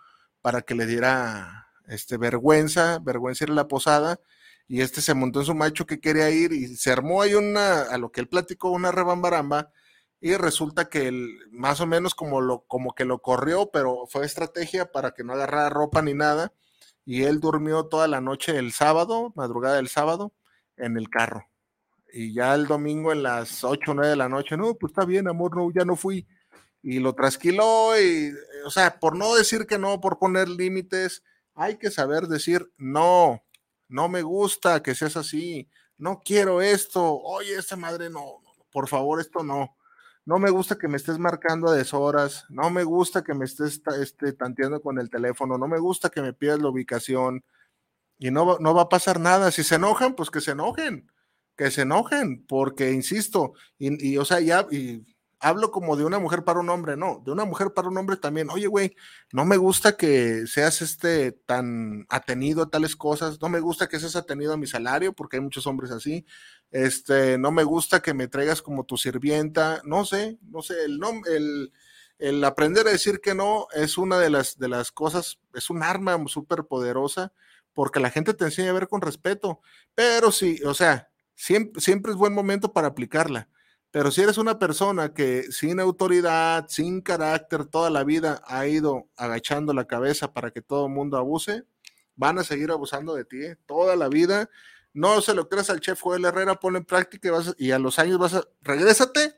[0.41, 4.19] para que le diera este, vergüenza, vergüenza ir a la posada.
[4.67, 7.83] Y este se montó en su macho que quería ir y se armó ahí una,
[7.83, 9.71] a lo que él platicó, una rebambaramba
[10.25, 14.25] y resulta que él, más o menos como, lo, como que lo corrió, pero fue
[14.25, 16.51] estrategia para que no agarrara ropa ni nada,
[17.05, 20.33] y él durmió toda la noche el sábado, madrugada del sábado,
[20.75, 21.47] en el carro.
[22.11, 25.05] Y ya el domingo en las 8 o 9 de la noche, no, pues está
[25.05, 26.27] bien, amor, no, ya no fui.
[26.81, 28.33] Y lo trasquiló y,
[28.65, 33.43] o sea, por no decir que no, por poner límites, hay que saber decir no,
[33.87, 38.41] no me gusta que seas así, no quiero esto, oye, esta madre no,
[38.71, 39.75] por favor, esto no.
[40.25, 43.81] No me gusta que me estés marcando a deshoras, no me gusta que me estés
[44.01, 47.43] este, tanteando con el teléfono, no me gusta que me pidas la ubicación
[48.17, 49.51] y no, no va a pasar nada.
[49.51, 51.11] Si se enojan, pues que se enojen,
[51.55, 55.14] que se enojen, porque insisto, y, y o sea, ya, y
[55.45, 58.17] hablo como de una mujer para un hombre, no, de una mujer para un hombre
[58.17, 58.49] también.
[58.49, 58.95] Oye, güey,
[59.31, 63.99] no me gusta que seas este tan atenido a tales cosas, no me gusta que
[63.99, 66.25] seas atenido a mi salario, porque hay muchos hombres así.
[66.71, 70.99] Este, no me gusta que me traigas como tu sirvienta, no sé, no sé, el
[71.27, 71.71] el,
[72.17, 75.83] el aprender a decir que no es una de las, de las cosas, es un
[75.83, 77.33] arma súper poderosa,
[77.73, 79.61] porque la gente te enseña a ver con respeto,
[79.93, 83.47] pero sí, o sea, siempre, siempre es buen momento para aplicarla
[83.95, 89.07] pero si eres una persona que sin autoridad, sin carácter, toda la vida ha ido
[89.15, 91.63] agachando la cabeza para que todo el mundo abuse,
[92.13, 93.57] van a seguir abusando de ti ¿eh?
[93.65, 94.49] toda la vida.
[94.91, 97.79] No se lo creas al chef Joel Herrera, ponlo en práctica y, vas y a
[97.79, 99.33] los años vas a, regrésate,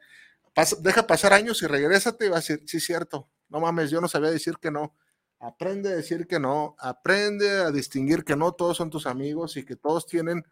[0.79, 4.07] deja pasar años y regrésate y vas a decir, sí, cierto, no mames, yo no
[4.07, 4.95] sabía decir que no.
[5.39, 9.63] Aprende a decir que no, aprende a distinguir que no todos son tus amigos y
[9.63, 10.47] que todos tienen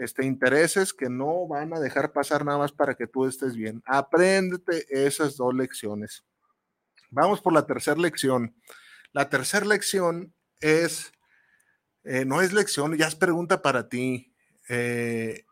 [0.00, 3.82] este, intereses que no van a dejar pasar nada más para que tú estés bien.
[3.86, 6.24] Apréndete esas dos lecciones.
[7.10, 8.54] Vamos por la tercera lección.
[9.12, 11.12] La tercera lección es,
[12.04, 14.34] eh, no es lección, ya es pregunta para ti.
[14.68, 15.44] Eh,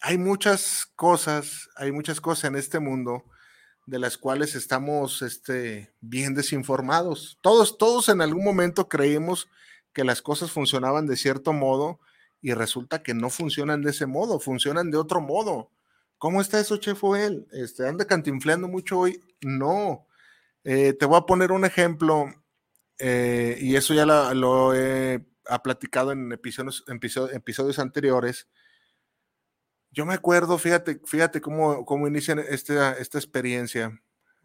[0.00, 3.24] hay muchas cosas, hay muchas cosas en este mundo
[3.86, 7.38] de las cuales estamos este, bien desinformados.
[7.40, 9.48] Todos, todos en algún momento creímos
[9.92, 12.00] que las cosas funcionaban de cierto modo
[12.40, 15.70] y resulta que no funcionan de ese modo, funcionan de otro modo.
[16.18, 17.46] ¿Cómo está eso, Chef Oel?
[17.52, 19.20] Este, ¿Anda cantinfleando mucho hoy?
[19.42, 20.06] No.
[20.64, 22.26] Eh, te voy a poner un ejemplo,
[22.98, 25.24] eh, y eso ya lo, he
[25.62, 28.48] platicado en episodios, anteriores.
[29.90, 34.00] Yo me acuerdo, fíjate, fíjate cómo, cómo inicia esta, esta experiencia.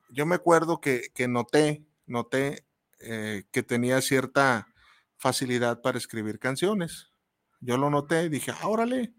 [0.10, 2.66] Yo me acuerdo que, que noté, noté
[3.00, 4.68] eh, que tenía cierta
[5.18, 7.11] facilidad para escribir canciones.
[7.62, 9.14] Yo lo noté dije, ah, órale.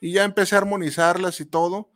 [0.00, 1.92] Y ya empecé a armonizarlas y todo.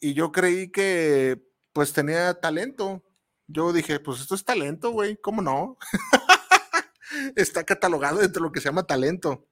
[0.00, 3.04] Y yo creí que pues tenía talento.
[3.46, 5.76] Yo dije, pues esto es talento, güey, ¿cómo no?
[7.36, 9.46] Está catalogado dentro de lo que se llama talento.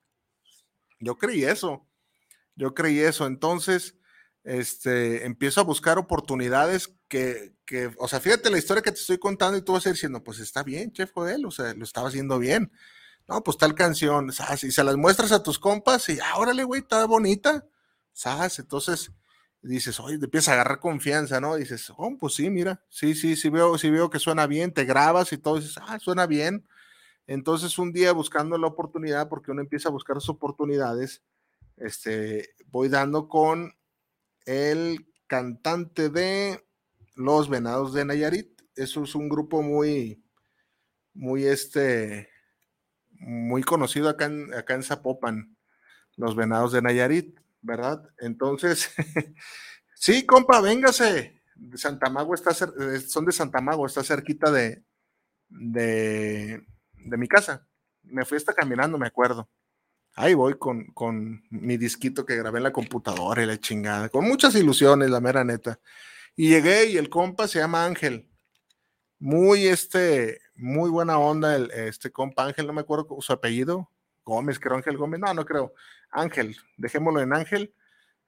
[0.98, 1.86] Yo creí eso.
[2.56, 3.26] Yo creí eso.
[3.26, 3.98] Entonces,
[4.44, 9.18] este, empiezo a buscar oportunidades que, que, o sea, fíjate la historia que te estoy
[9.18, 11.84] contando y tú vas a ir diciendo, pues está bien, chef Joel, o sea, lo
[11.84, 12.72] estaba haciendo bien
[13.32, 14.64] no, pues tal canción, ¿sabes?
[14.64, 17.66] Y se las muestras a tus compas y, ah, órale, güey, está bonita,
[18.12, 18.58] ¿sabes?
[18.58, 19.10] Entonces
[19.62, 21.56] dices, oye, te empiezas a agarrar confianza, ¿no?
[21.56, 24.84] Dices, oh, pues sí, mira, sí, sí, sí veo, sí veo que suena bien, te
[24.84, 26.66] grabas y todo, dices, ah, suena bien.
[27.26, 31.22] Entonces un día buscando la oportunidad, porque uno empieza a buscar las oportunidades,
[31.76, 33.72] este, voy dando con
[34.44, 36.62] el cantante de
[37.14, 38.60] Los Venados de Nayarit.
[38.74, 40.22] Eso es un grupo muy,
[41.14, 42.31] muy, este,
[43.22, 45.56] muy conocido acá en, acá en Zapopan,
[46.16, 48.02] los venados de Nayarit, ¿verdad?
[48.18, 48.90] Entonces,
[49.94, 51.40] sí, compa, véngase.
[51.54, 54.82] De Santa Mago está, eh, son de Santa Mago, está cerquita de,
[55.48, 57.66] de, de mi casa.
[58.02, 59.48] Me fui hasta caminando, me acuerdo.
[60.14, 64.26] Ahí voy con, con mi disquito que grabé en la computadora y la chingada, con
[64.26, 65.78] muchas ilusiones, la mera neta.
[66.34, 68.28] Y llegué y el compa se llama Ángel.
[69.18, 73.90] Muy este, muy buena onda el, este compa Ángel, no me acuerdo su apellido,
[74.24, 75.74] Gómez, creo Ángel Gómez, no, no creo,
[76.10, 77.74] Ángel, dejémoslo en Ángel.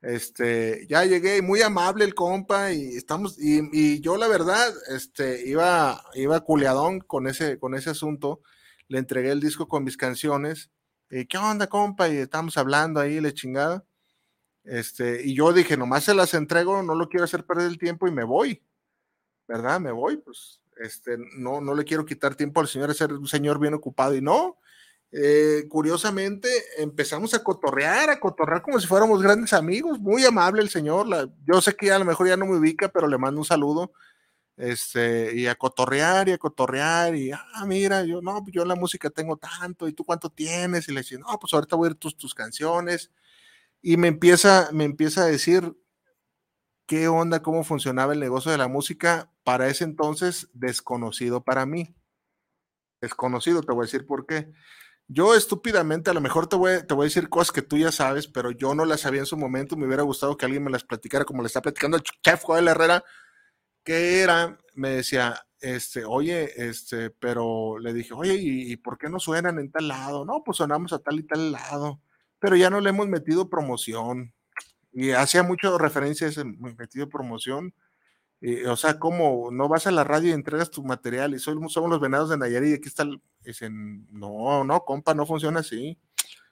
[0.03, 6.05] Este, ya llegué, muy amable el compa y estamos, y, yo la verdad, este, iba,
[6.15, 8.43] iba culeadón con ese, con ese asunto,
[8.89, 10.71] le entregué el disco con mis canciones,
[11.11, 12.09] y, ¿qué onda, compa?
[12.09, 13.85] Y estamos hablando ahí, le chingada.
[14.65, 18.09] Este, y yo dije, nomás se las entrego, no lo quiero hacer perder el tiempo
[18.09, 18.63] y me voy,
[19.47, 19.81] ¿verdad?
[19.81, 23.59] Me voy, pues este, no, no le quiero quitar tiempo al señor, es un señor
[23.59, 24.59] bien ocupado y no.
[25.17, 30.71] Eh, curiosamente empezamos a cotorrear, a cotorrear como si fuéramos grandes amigos, muy amable el
[30.71, 31.07] señor,
[31.47, 33.93] yo sé que a lo mejor ya no me ubica, pero le mando un saludo,
[34.57, 39.09] este, y a cotorrear y a cotorrear, y, ah, mira, yo, no, yo la música
[39.09, 41.97] tengo tanto, y tú cuánto tienes, y le dice, no, pues ahorita voy a ir
[41.97, 43.13] tus, tus canciones,
[43.83, 45.77] y me empieza, me empieza a decir,
[46.87, 51.95] qué onda, cómo funcionaba el negocio de la música, para ese entonces desconocido para mí.
[53.01, 54.51] Desconocido, te voy a decir por qué.
[55.07, 57.93] Yo estúpidamente, a lo mejor te voy, te voy a decir cosas que tú ya
[57.93, 59.77] sabes, pero yo no las sabía en su momento.
[59.77, 62.69] Me hubiera gustado que alguien me las platicara como le está platicando el chef Joel
[62.69, 63.05] Herrera,
[63.85, 69.19] que era, me decía, este, oye, este, pero le dije, oye, ¿y, por qué no
[69.21, 70.25] suenan en tal lado?
[70.25, 72.01] No, pues sonamos a tal y tal lado,
[72.39, 74.35] pero ya no le hemos metido promoción.
[74.95, 77.75] Y hacía mucho referencia a ese metido promoción.
[78.69, 81.35] o sea, ¿cómo no vas a la radio y entregas tu material?
[81.35, 85.15] Y somos, somos los venados de Nayarit y aquí está el, Dicen, no, no, compa,
[85.15, 85.99] no funciona así.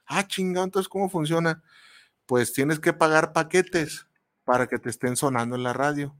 [0.07, 1.63] Ah, chingado, entonces, ¿cómo funciona?
[2.27, 4.07] Pues tienes que pagar paquetes
[4.45, 6.15] para que te estén sonando en la radio.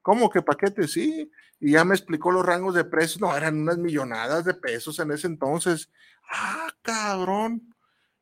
[0.00, 0.92] ¿Cómo que paquetes?
[0.92, 1.30] Sí.
[1.60, 3.20] Y ya me explicó los rangos de precios.
[3.20, 5.90] No, eran unas millonadas de pesos en ese entonces.
[6.30, 7.71] Ah, cabrón.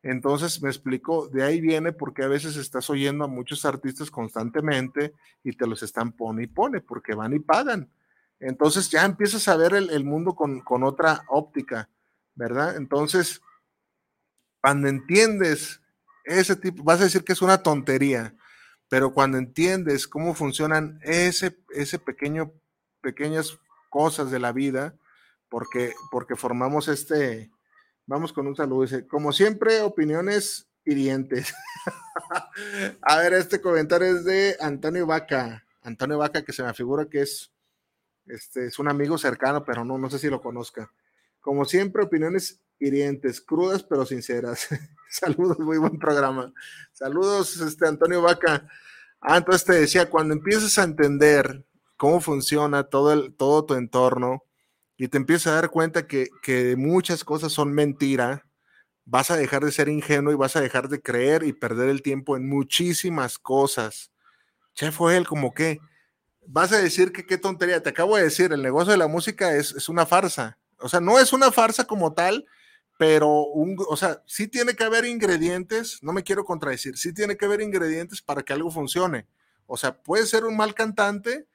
[0.03, 5.13] Entonces me explicó, de ahí viene porque a veces estás oyendo a muchos artistas constantemente
[5.43, 7.91] y te los están pone y pone porque van y pagan.
[8.39, 11.91] Entonces ya empiezas a ver el, mundo con, otra óptica,
[12.35, 12.77] ¿verdad?
[12.77, 13.43] Entonces,
[14.63, 15.83] cuando entiendes
[16.25, 18.35] ese tipo, vas a decir que es una tontería,
[18.89, 22.51] pero cuando entiendes cómo funcionan ese, ese pequeño,
[23.03, 23.59] pequeñas
[23.91, 24.95] cosas de la vida,
[25.51, 27.51] porque, porque formamos este,
[28.11, 31.55] vamos con un saludo, dice, como siempre, opiniones hirientes.
[33.03, 37.23] a ver, este comentario es de Antonio Vaca, Antonio Vaca, que se me figura que
[37.23, 37.53] es
[38.27, 40.93] este, es un amigo cercano, pero no, no sé si lo conozca.
[41.39, 44.67] Como siempre, opiniones hirientes, crudas pero sinceras.
[45.09, 46.53] Saludos, muy buen programa.
[46.93, 48.69] Saludos, este Antonio Vaca.
[49.21, 51.65] Ah, entonces te decía, cuando empiezas a entender
[51.97, 54.43] cómo funciona todo, el, todo tu entorno
[55.01, 58.45] y te empiezas a dar cuenta que, que muchas cosas son mentira,
[59.07, 62.03] vas a dejar de ser ingenuo y vas a dejar de creer y perder el
[62.03, 64.13] tiempo en muchísimas cosas.
[64.75, 65.79] Che, fue él como que,
[66.47, 67.83] vas a decir que qué tontería.
[67.83, 70.59] Te acabo de decir, el negocio de la música es, una farsa.
[70.79, 72.45] O sea, no es una farsa como tal,
[72.99, 77.39] pero, un, o sea, sí tiene que haber ingredientes, no me quiero contradecir, sí tiene
[77.39, 79.27] que haber ingredientes para que algo funcione.
[79.65, 81.47] O sea, puedes ser un mal cantante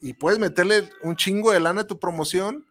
[0.00, 2.64] y puedes meterle un chingo de lana a tu promoción,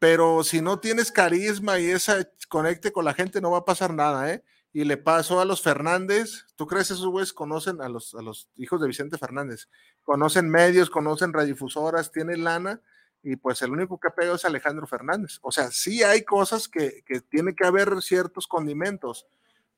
[0.00, 3.94] pero si no tienes carisma y esa conecte con la gente, no va a pasar
[3.94, 4.42] nada, ¿eh?
[4.72, 6.46] y le pasó a los Fernández.
[6.56, 9.68] ¿Tú crees que esos güeyes conocen a los, a los hijos de Vicente Fernández?
[10.02, 12.80] Conocen medios, conocen radiodifusoras, tienen lana
[13.22, 15.38] y pues el único que ha pegado es Alejandro Fernández.
[15.42, 19.26] O sea, sí hay cosas que, que tiene que haber ciertos condimentos,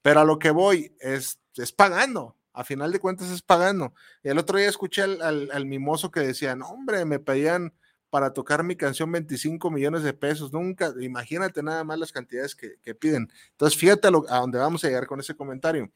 [0.03, 2.37] pero a lo que voy es, es pagando.
[2.55, 3.95] A final de cuentas es pagando.
[4.23, 7.73] Y el otro día escuché al, al, mimoso que decía, no, hombre, me pedían
[8.13, 10.53] para tocar mi canción 25 millones de pesos.
[10.53, 13.33] Nunca, imagínate nada más las cantidades que, piden.
[13.53, 15.91] Entonces, fíjate a, a, dónde vamos a llegar con ese comentario.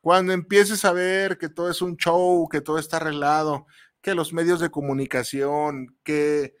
[0.00, 3.66] Cuando empieces a ver que todo es un show, que todo está arreglado,
[4.00, 6.56] que los medios de comunicación, que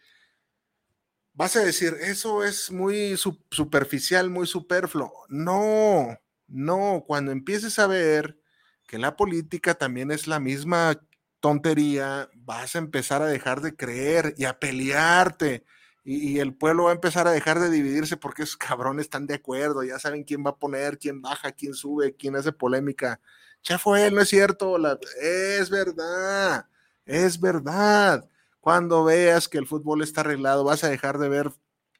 [1.32, 5.24] vas a decir, eso es muy superficial, muy superfluo.
[5.30, 6.18] No,
[6.48, 8.38] no, cuando empieces a ver
[8.86, 11.00] que la política también es la misma
[11.40, 15.64] tontería, vas a empezar a dejar de creer y a pelearte.
[16.04, 19.34] Y, el pueblo va a empezar a dejar de dividirse porque esos cabrones están de
[19.34, 23.20] acuerdo, ya saben quién va a poner, quién baja, quién sube, quién hace polémica.
[23.62, 24.76] Ya fue él, no es cierto,
[25.20, 26.66] es verdad,
[27.04, 28.26] es verdad.
[28.60, 31.52] Cuando veas que el fútbol está arreglado, vas a dejar de ver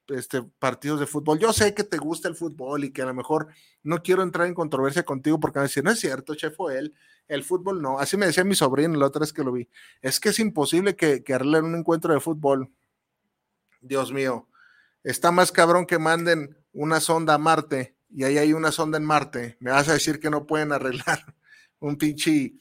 [0.09, 1.38] este, partidos de fútbol.
[1.38, 3.48] Yo sé que te gusta el fútbol y que a lo mejor
[3.83, 6.79] no quiero entrar en controversia contigo porque van a decir, no es cierto, chef, fue
[6.79, 6.94] él
[7.29, 7.99] el fútbol no.
[7.99, 9.69] Así me decía mi sobrino la otra vez que lo vi.
[10.03, 12.73] Es que es imposible que, que arreglen un encuentro de fútbol.
[13.81, 14.49] Dios mío,
[15.05, 19.05] está más cabrón que manden una sonda a Marte y ahí hay una sonda en
[19.05, 19.57] Marte.
[19.61, 21.35] Me vas a decir que no pueden arreglar
[21.79, 22.55] un pinche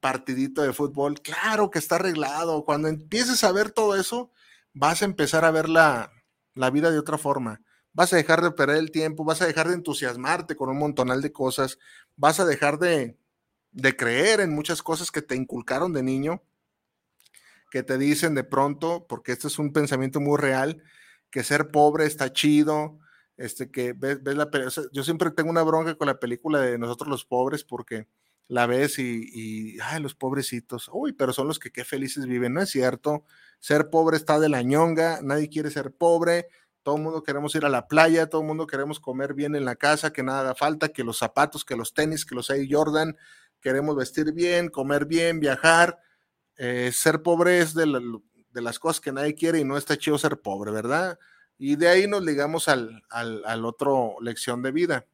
[0.00, 1.20] partidito de fútbol.
[1.20, 2.64] Claro que está arreglado.
[2.64, 4.30] Cuando empieces a ver todo eso,
[4.72, 6.12] vas a empezar a ver la,
[6.54, 7.62] la vida de otra forma.
[7.92, 11.22] Vas a dejar de perder el tiempo, vas a dejar de entusiasmarte con un montonal
[11.22, 11.78] de cosas,
[12.16, 13.18] vas a dejar de,
[13.72, 16.42] de creer en muchas cosas que te inculcaron de niño,
[17.70, 20.82] que te dicen de pronto, porque este es un pensamiento muy real,
[21.30, 22.98] que ser pobre está chido,
[23.36, 24.50] este, que ves, ves la
[24.92, 28.08] yo siempre tengo una bronca con la película de Nosotros los Pobres, porque
[28.48, 32.54] la ves y, y, ay, los pobrecitos, uy, pero son los que qué felices viven,
[32.54, 33.24] no es cierto,
[33.60, 36.48] ser pobre está de la ñonga, nadie quiere ser pobre,
[36.82, 39.64] todo el mundo queremos ir a la playa, todo el mundo queremos comer bien en
[39.64, 43.16] la casa, que nada falta, que los zapatos, que los tenis, que los Air Jordan,
[43.60, 46.00] queremos vestir bien, comer bien, viajar.
[46.56, 47.86] Eh, ser pobre es de,
[48.54, 51.18] las cosas que nadie quiere y no está chido ser pobre, ¿verdad?
[51.58, 53.02] Y de ahí nos ligamos al,
[53.64, 55.06] otro lección de vida.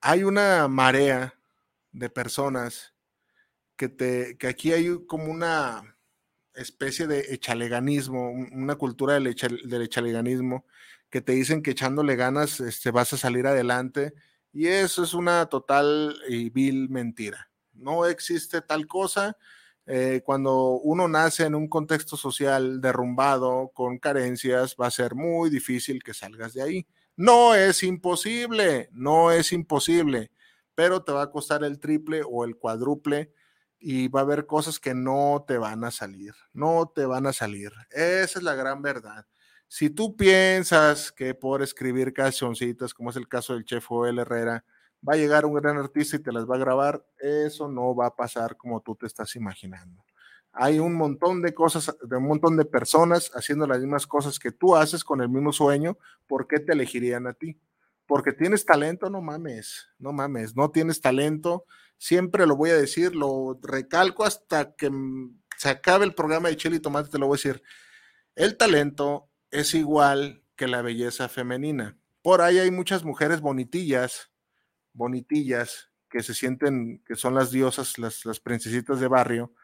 [0.00, 1.34] Hay una marea
[1.92, 2.94] de personas
[3.76, 5.96] que, te, que aquí hay como una
[6.54, 10.66] especie de echaleganismo, una cultura del, del echaleganismo,
[11.10, 14.14] que te dicen que echándole ganas este, vas a salir adelante,
[14.52, 17.50] y eso es una total y vil mentira.
[17.72, 19.36] No existe tal cosa.
[19.86, 25.50] Eh, cuando uno nace en un contexto social derrumbado, con carencias, va a ser muy
[25.50, 26.86] difícil que salgas de ahí.
[27.16, 30.30] No es imposible, no es imposible,
[30.74, 33.32] pero te va a costar el triple o el cuádruple
[33.78, 37.32] y va a haber cosas que no te van a salir, no te van a
[37.32, 37.72] salir.
[37.90, 39.26] Esa es la gran verdad.
[39.74, 44.66] Si tú piensas que por escribir cancioncitas, como es el caso del chef Joel Herrera,
[45.02, 48.08] va a llegar un gran artista y te las va a grabar, eso no va
[48.08, 50.04] a pasar como tú te estás imaginando.
[50.52, 54.52] Hay un montón de cosas, de un montón de personas haciendo las mismas cosas que
[54.52, 57.58] tú haces con el mismo sueño, ¿por qué te elegirían a ti?
[58.04, 61.64] Porque tienes talento, no mames, no mames, no tienes talento,
[61.96, 64.90] siempre lo voy a decir, lo recalco hasta que
[65.56, 67.62] se acabe el programa de Chile y Tomate, te lo voy a decir.
[68.34, 71.96] El talento es igual que la belleza femenina.
[72.22, 74.32] Por ahí hay muchas mujeres bonitillas
[74.92, 79.54] bonitillas que se sienten que son las diosas, las, princesitas de barrio,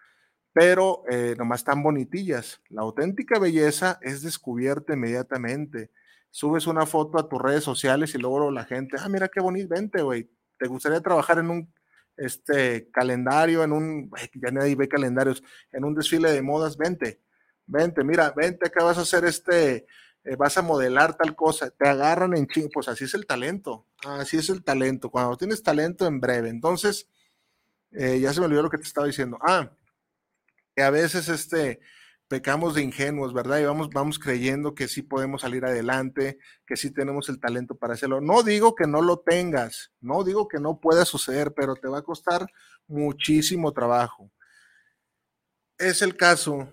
[0.53, 2.63] pero eh, nomás tan bonitillas.
[2.71, 5.91] La auténtica belleza es descubierta inmediatamente.
[6.31, 9.69] Subes una foto a tus redes sociales y luego la gente, ah, mira qué bonito,
[9.69, 10.31] vente, güey.
[10.59, 11.75] ¿Te gustaría trabajar en un
[12.17, 16.77] este, calendario, en un, ya nadie ve calendarios, en un desfile de modas?
[16.77, 17.21] Vente,
[17.69, 19.87] vente, mira, vente, acá vas a hacer este,
[20.25, 23.87] eh, vas a modelar tal cosa, te agarran en ching, pues así es el talento,
[24.05, 26.49] así es el talento, cuando tienes talento en breve.
[26.49, 27.09] Entonces,
[27.93, 29.39] eh, ya se me olvidó lo que te estaba diciendo.
[29.41, 29.71] Ah,
[30.75, 31.81] que a veces este,
[32.29, 33.59] pecamos de ingenuos, ¿verdad?
[33.59, 37.95] Y vamos, vamos creyendo que sí podemos salir adelante, que sí tenemos el talento para
[37.95, 38.21] hacerlo.
[38.21, 41.99] No digo que no lo tengas, no digo que no pueda suceder, pero te va
[41.99, 42.47] a costar
[42.87, 44.31] muchísimo trabajo.
[45.79, 46.73] Es el caso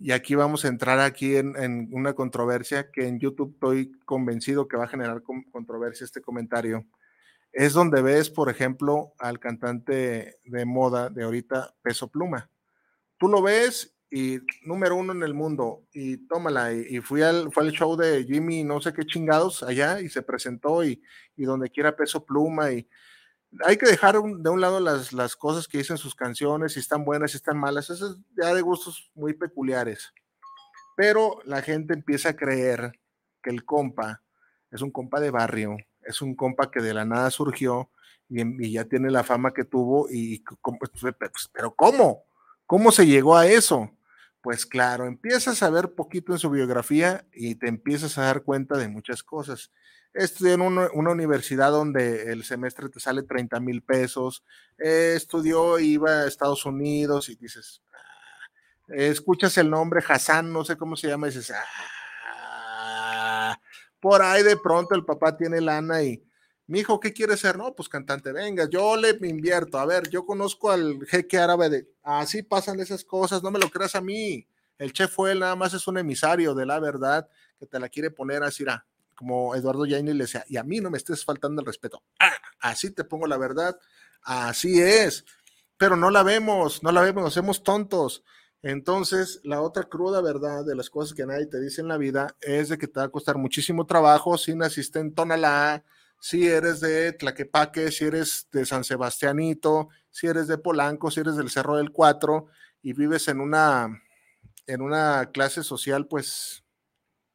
[0.00, 4.78] y aquí vamos a entrar aquí en, una controversia que en YouTube estoy convencido que
[4.78, 6.86] va a generar controversia este comentario.
[7.52, 12.48] Es donde ves, por ejemplo, al cantante de moda de ahorita, Peso Pluma.
[13.18, 16.72] Tú lo ves y número uno en el mundo y tómala.
[16.72, 20.22] Y, fui al, fue al show de Jimmy, no sé qué chingados allá y se
[20.22, 21.02] presentó y,
[21.36, 22.88] y donde quiera Peso Pluma y
[23.64, 27.32] hay que dejar de un lado las, cosas que dicen sus canciones, si están buenas,
[27.32, 30.12] si están malas, eso es ya de gustos muy peculiares.
[30.96, 32.92] Pero la gente empieza a creer
[33.42, 34.22] que el compa
[34.70, 37.90] es un compa de barrio, es un compa que de la nada surgió
[38.28, 40.44] y, ya tiene la fama que tuvo y,
[40.78, 42.24] pues, pues, pero ¿cómo?
[42.66, 43.90] ¿Cómo se llegó a eso?
[44.42, 48.78] Pues claro, empiezas a ver poquito en su biografía y te empiezas a dar cuenta
[48.78, 49.72] de muchas cosas
[50.14, 54.42] estudió en una, universidad donde el semestre te sale 30 mil pesos,
[54.78, 58.48] eh, estudió, iba a Estados Unidos y dices, ah",
[58.88, 61.64] escuchas el nombre Hassan, no sé cómo se llama, y dices, ah",
[64.00, 66.24] por ahí de pronto el papá tiene lana y,
[66.66, 67.58] mi hijo, ¿qué quiere ser?
[67.58, 71.88] No, pues cantante, venga, yo le invierto, a ver, yo conozco al jeque árabe de,
[72.04, 74.46] así pasan esas cosas, no me lo creas a mí,
[74.78, 78.12] el chef fue nada más es un emisario de la verdad que te la quiere
[78.12, 78.84] poner así, a
[79.20, 82.02] como Eduardo Yaini le decía, y a mí no me estés faltando el respeto.
[82.18, 83.78] Ah, así te pongo la verdad,
[84.22, 85.26] así es,
[85.76, 88.24] pero no la vemos, no la vemos, nos hacemos tontos.
[88.62, 92.34] Entonces, la otra cruda verdad de las cosas que nadie te dice en la vida
[92.40, 95.84] es de que te va a costar muchísimo trabajo si naciste en Tonalá,
[96.18, 101.36] si eres de Tlaquepaque, si eres de San Sebastianito, si eres de Polanco, si eres
[101.36, 102.46] del Cerro del Cuatro
[102.80, 104.02] y vives en una,
[104.66, 106.64] en una clase social, pues,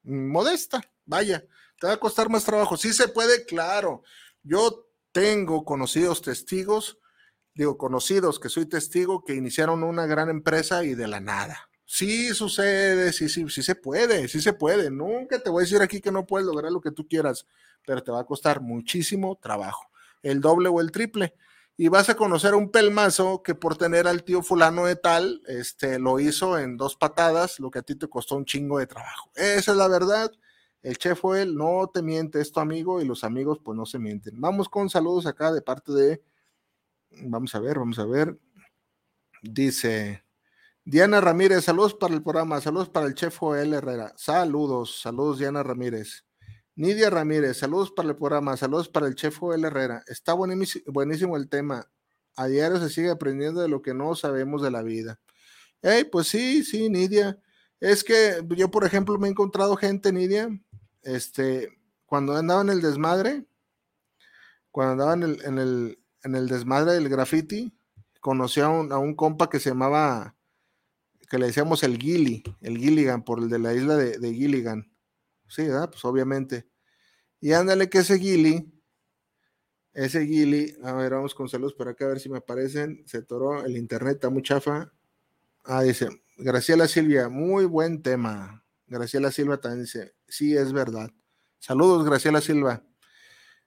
[0.02, 1.46] modesta, vaya
[1.86, 2.78] te va a costar más trabajo.
[2.78, 4.02] Sí se puede, claro.
[4.42, 6.98] Yo tengo conocidos testigos,
[7.54, 11.70] digo conocidos que soy testigo, que iniciaron una gran empresa y de la nada.
[11.86, 14.90] Sí sucede, sí, sí, sí se puede, sí se puede.
[14.90, 17.46] Nunca te voy a decir aquí que no puedes lograr lo que tú quieras,
[17.86, 19.86] pero te va a costar muchísimo trabajo,
[20.24, 21.36] el doble o el triple.
[21.78, 25.44] Y vas a conocer a un pelmazo que por tener al tío fulano de tal,
[25.46, 28.88] este, lo hizo en dos patadas, lo que a ti te costó un chingo de
[28.88, 29.30] trabajo.
[29.36, 30.32] Esa es la verdad.
[30.86, 33.98] El chef él, no te miente, es tu amigo y los amigos pues no se
[33.98, 34.40] mienten.
[34.40, 36.22] Vamos con saludos acá de parte de,
[37.24, 38.38] vamos a ver, vamos a ver.
[39.42, 40.24] Dice
[40.84, 44.14] Diana Ramírez, saludos para el programa, saludos para el chef Joel Herrera.
[44.16, 46.24] Saludos, saludos Diana Ramírez.
[46.76, 50.04] Nidia Ramírez, saludos para el programa, saludos para el chef Joel Herrera.
[50.06, 51.90] Está buenísimo el tema.
[52.36, 55.20] A diario se sigue aprendiendo de lo que no sabemos de la vida.
[55.82, 57.40] Hey, pues sí, sí, Nidia.
[57.80, 60.50] Es que yo, por ejemplo, me he encontrado gente, Nidia,
[61.06, 61.70] este,
[62.06, 63.46] cuando andaba en el desmadre,
[64.72, 67.78] cuando andaba en el, en el, desmadre del graffiti,
[68.20, 70.36] conocí a un, compa que se llamaba,
[71.30, 74.92] que le decíamos el Gilly, el Gilligan, por el de la isla de, de Gilligan.
[75.48, 75.90] Sí, ¿verdad?
[75.90, 76.68] Pues obviamente.
[77.40, 78.74] Y ándale que ese Gilly,
[79.94, 83.04] ese Gilly, a ver, vamos con saludos para acá a ver si me aparecen.
[83.06, 84.92] Se toró el internet, está muy chafa.
[85.64, 88.65] Ah, dice, Graciela Silvia, muy buen tema.
[88.88, 91.12] Graciela Silva también dice, sí, es verdad.
[91.60, 92.84] Saludos, Graciela Silva.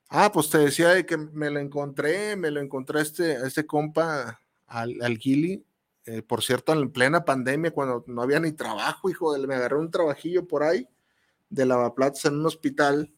[0.08, 5.00] Ah, pues te decía que me lo encontré, me lo encontré este, este compa al,
[5.02, 5.64] al Gili.
[6.06, 9.90] Eh, por cierto, en plena pandemia, cuando no había ni trabajo, hijo, me agarré un
[9.90, 10.88] trabajillo por ahí
[11.50, 13.12] de lavaplatos en un hospital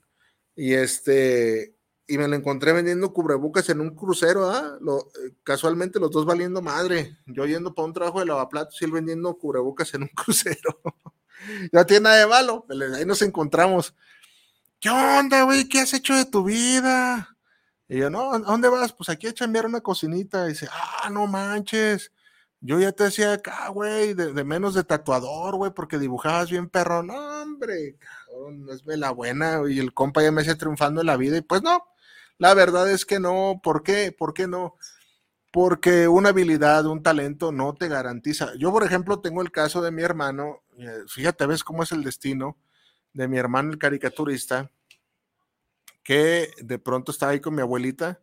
[0.57, 1.74] y este,
[2.07, 4.78] y me lo encontré vendiendo cubrebocas en un crucero, ¿ah?
[4.80, 7.18] Eh, casualmente los dos valiendo madre.
[7.26, 10.80] Yo yendo para un trabajo de lavaplatos y él vendiendo cubrebocas en un crucero.
[11.72, 12.66] no tiene nada de malo,
[12.97, 13.95] ahí nos encontramos.
[14.80, 15.68] ¿Qué onda, güey?
[15.68, 17.36] ¿Qué has hecho de tu vida?
[17.86, 18.93] Y yo, no, ¿a dónde vas?
[18.93, 20.47] Pues aquí a chambear una cocinita.
[20.47, 22.12] Y dice, ah, no manches.
[22.61, 27.03] Yo ya te decía acá, güey, de, menos de tatuador, güey, porque dibujabas bien perro.
[27.03, 29.61] No, hombre, cabrón, no es la buena.
[29.68, 31.36] Y el compa ya me hacía triunfando en la vida.
[31.36, 31.84] Y pues no,
[32.38, 33.61] la verdad es que no.
[33.62, 34.12] ¿Por qué?
[34.16, 34.76] ¿Por qué no?
[35.51, 38.55] Porque una habilidad, un talento no te garantiza.
[38.57, 40.62] Yo, por ejemplo, tengo el caso de mi hermano.
[40.78, 42.57] Eh, fíjate, ves cómo es el destino
[43.12, 44.70] de mi hermano el caricaturista,
[46.03, 48.20] que de pronto estaba ahí con mi abuelita,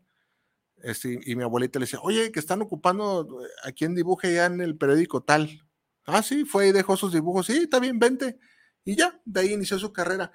[0.84, 3.28] este, y mi abuelita le decía, oye, que están ocupando
[3.64, 5.64] a quien dibuje ya en el periódico tal.
[6.06, 8.40] Ah, sí, fue y dejó sus dibujos, sí, está bien, vente.
[8.86, 10.32] Y ya, de ahí inició su carrera.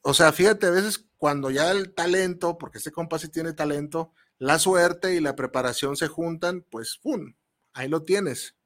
[0.00, 4.12] O sea, fíjate, a veces cuando ya el talento, porque ese compa sí tiene talento,
[4.38, 7.34] la suerte y la preparación se juntan, pues ¡pum!
[7.72, 8.56] Ahí lo tienes.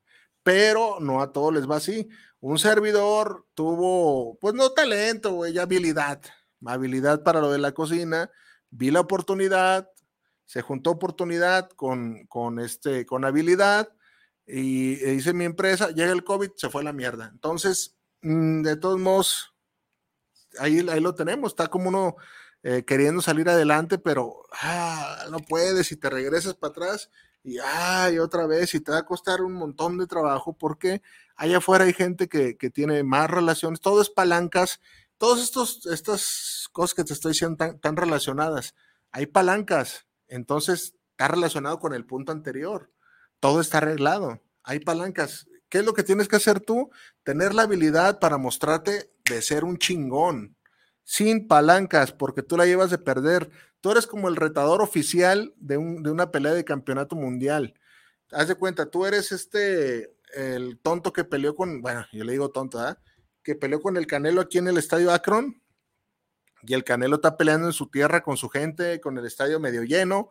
[0.43, 2.09] Pero no a todos les va así
[2.41, 6.23] un servidor tuvo, pues no talento, güey, habilidad,
[6.65, 8.31] habilidad para lo de la cocina,
[8.71, 9.91] vi la oportunidad,
[10.47, 13.93] se juntó oportunidad con, con, este, con habilidad
[14.47, 17.29] y hice mi empresa, llega el COVID, se fue la mierda.
[17.33, 19.55] Entonces, mm, de todos modos,
[20.59, 22.17] ahí, ahí lo tenemos, está como uno
[22.63, 27.11] eh, queriendo salir adelante, pero ah, no puedes y te regresas para atrás
[27.43, 31.01] y ay, otra vez, y te va a costar un montón de trabajo porque
[31.37, 34.81] allá afuera hay gente que, tiene más relaciones, todo es palancas,
[35.17, 35.51] todas
[35.87, 38.75] estas cosas que te estoy diciendo tan, tan relacionadas,
[39.11, 42.93] hay palancas, entonces está relacionado con el punto anterior,
[43.41, 45.47] todo está arreglado, hay palancas.
[45.71, 46.91] ¿Qué es lo que tienes que hacer tú?
[47.23, 50.57] Tener la habilidad para mostrarte de ser un chingón,
[51.05, 53.51] sin palancas, porque tú la llevas de perder.
[53.81, 57.75] Tú eres como el retador oficial de, una pelea de campeonato mundial.
[58.31, 62.51] Haz de cuenta, tú eres este, el tonto que peleó con, bueno, yo le digo
[62.51, 62.99] tonto, ¿ah?
[63.43, 65.61] Que peleó con el Canelo aquí en el estadio Akron.
[66.63, 69.83] Y el Canelo está peleando en su tierra con su gente, con el estadio medio
[69.83, 70.31] lleno.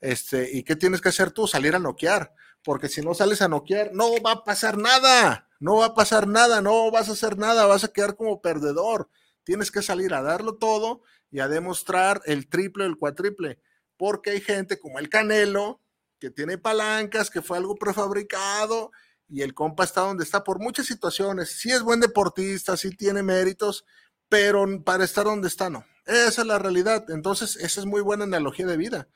[0.00, 1.46] Este, ¿y qué tienes que hacer tú?
[1.46, 2.34] Salir a noquear.
[2.64, 5.48] Porque si no sales a noquear, no va a pasar nada.
[5.60, 9.08] No va a pasar nada, no vas a hacer nada, vas a quedar como perdedor.
[9.48, 13.58] Tienes que salir a darlo todo y a demostrar el triple o el cuatriple,
[13.96, 15.80] porque hay gente como el Canelo,
[16.18, 18.90] que tiene palancas, que fue algo prefabricado
[19.26, 21.48] y el compa está donde está por muchas situaciones.
[21.48, 23.86] Sí es buen deportista, sí tiene méritos,
[24.28, 25.82] pero para estar donde está, no.
[26.04, 27.08] Esa es la realidad.
[27.08, 29.08] Entonces, esa es muy buena analogía de vida.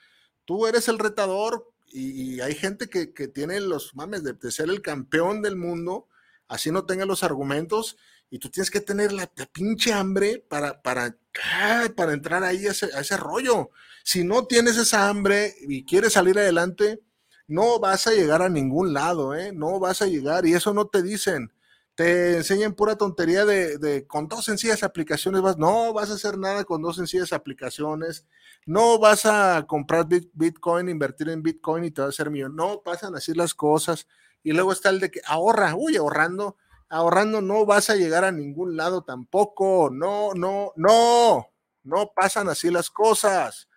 [0.46, 4.80] Tú eres el retador y, hay gente que, tiene los mames de, de, ser el
[4.80, 6.08] campeón del mundo,
[6.48, 7.98] así no tenga los argumentos
[8.32, 11.18] y tú tienes que tener la, pinche hambre para, para,
[11.52, 13.68] ah, para entrar ahí a ese, rollo.
[14.04, 17.00] Si no tienes esa hambre y quieres salir adelante,
[17.46, 19.52] no vas a llegar a ningún lado, ¿eh?
[19.52, 21.52] No vas a llegar y eso no te dicen.
[21.94, 26.64] Te enseñan pura tontería de, con dos sencillas aplicaciones, vas, no vas a hacer nada
[26.64, 28.24] con dos sencillas aplicaciones,
[28.64, 32.48] no vas a comprar Bitcoin, invertir en Bitcoin y te va a hacer mío.
[32.48, 34.06] No pasan así las cosas.
[34.42, 36.56] Y luego está el de que ahorra, uy, ahorrando
[36.92, 39.88] ahorrando no vas a llegar a ningún lado tampoco.
[39.90, 41.48] No, no, no,
[41.82, 43.68] no pasan así las cosas.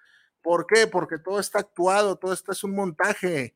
[0.41, 0.85] ¿Por qué?
[0.85, 3.55] Porque todo está actuado, todo esto es un montaje.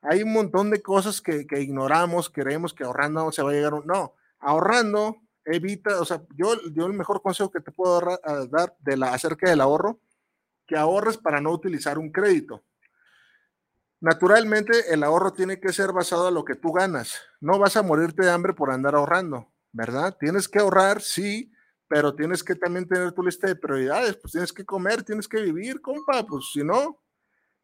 [0.00, 3.74] Hay un montón de cosas que, ignoramos, creemos que ahorrando se va a llegar.
[3.74, 3.84] Un...
[3.84, 8.00] No, ahorrando evita, o sea, yo, yo el mejor consejo que te puedo
[8.48, 9.98] dar de la, acerca del ahorro,
[10.68, 12.62] que ahorres para no utilizar un crédito.
[14.00, 17.20] Naturalmente, el ahorro tiene que ser basado a lo que tú ganas.
[17.40, 20.16] No vas a morirte de hambre por andar ahorrando, ¿verdad?
[20.18, 21.52] Tienes que ahorrar, sí,
[21.86, 24.16] pero tienes que también tener tu lista de prioridades.
[24.16, 27.02] Pues tienes que comer, tienes que vivir, compa, pues si no.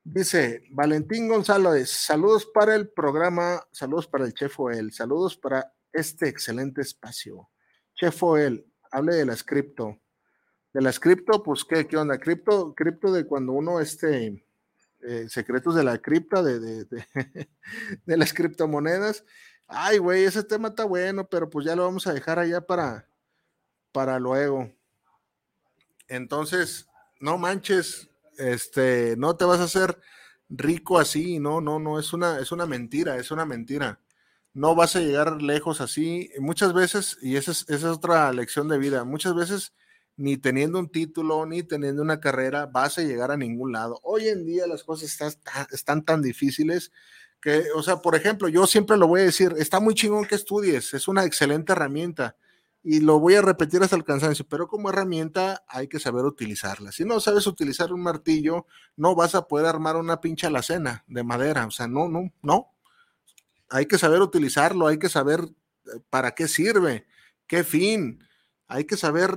[0.05, 6.29] Dice Valentín González, saludos para el programa, saludos para el Chef Oel, saludos para este
[6.29, 7.49] excelente espacio.
[7.95, 9.99] Chef Oel, hable de las cripto.
[10.73, 12.19] De las cripto, pues, ¿qué, qué onda?
[12.19, 14.46] Cripto, cripto de cuando uno, este,
[15.03, 16.87] eh, secretos de la cripta, de, de,
[18.07, 19.25] de, las criptomonedas.
[19.67, 23.09] Ay, güey, ese tema está bueno, pero pues ya lo vamos a dejar allá para,
[23.93, 24.73] para luego.
[26.09, 26.89] Entonces,
[27.21, 29.99] no manches, este, no te vas a hacer
[30.49, 34.01] rico así, no, no, no, es una, es una mentira, es una mentira.
[34.55, 36.31] No vas a llegar lejos así.
[36.39, 39.73] Muchas veces, y esa es, esa es otra lección de vida, muchas veces
[40.17, 44.01] ni teniendo un título, ni teniendo una carrera, vas a llegar a ningún lado.
[44.03, 45.33] Hoy en día las cosas están,
[45.73, 46.93] están tan difíciles
[47.41, 50.35] que, o sea, por ejemplo, yo siempre lo voy a decir, está muy chingón que
[50.35, 52.37] estudies, es una excelente herramienta
[52.83, 56.93] y lo voy a repetir hasta el cansancio, pero como herramienta hay que saber utilizarla.
[56.93, 61.25] Si no sabes utilizar un martillo, no vas a poder armar una pinche alacena de
[61.25, 62.73] madera, o sea, no, no, no.
[63.69, 67.07] Hay que saber utilizarlo, hay que saber eh, para qué sirve,
[67.49, 68.25] qué fin,
[68.69, 69.37] hay que saber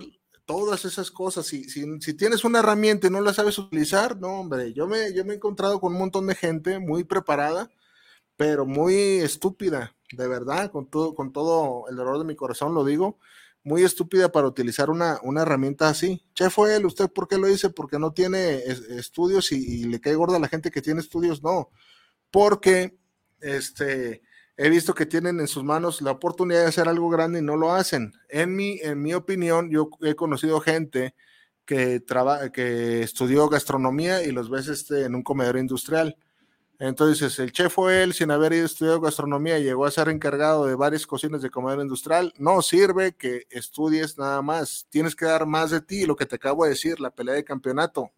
[0.50, 1.46] todas esas cosas.
[1.46, 5.24] Si, si, tienes una herramienta y no la sabes utilizar, no, hombre, yo me, yo
[5.24, 7.70] me he encontrado con un montón de gente muy preparada,
[8.36, 12.84] pero muy estúpida, de verdad, con todo, con todo el dolor de mi corazón lo
[12.84, 13.20] digo,
[13.64, 16.26] muy estúpida para utilizar una, una herramienta así.
[16.34, 17.70] Che, fue él, ¿usted por qué lo dice?
[17.70, 18.56] Porque no tiene
[18.98, 21.70] estudios y, y, le cae gorda a la gente que tiene estudios, no,
[22.32, 22.98] porque
[23.40, 24.24] este
[24.62, 27.56] he visto que tienen en sus manos la oportunidad de hacer algo grande y no
[27.56, 28.12] lo hacen.
[28.28, 31.16] En mi, en mi opinión, yo he conocido gente
[31.64, 32.04] que,
[32.52, 36.18] que estudió gastronomía y los ves este, en un comedor industrial.
[36.78, 41.08] Entonces, el chef fue él, sin haber estudiado gastronomía, llegó a ser encargado de varias
[41.08, 42.34] cocinas de comedor industrial.
[42.38, 44.88] No sirve que estudies nada más.
[44.90, 47.46] Tienes que dar más de ti, lo que te acabo de decir, la pelea de
[47.46, 48.12] campeonato.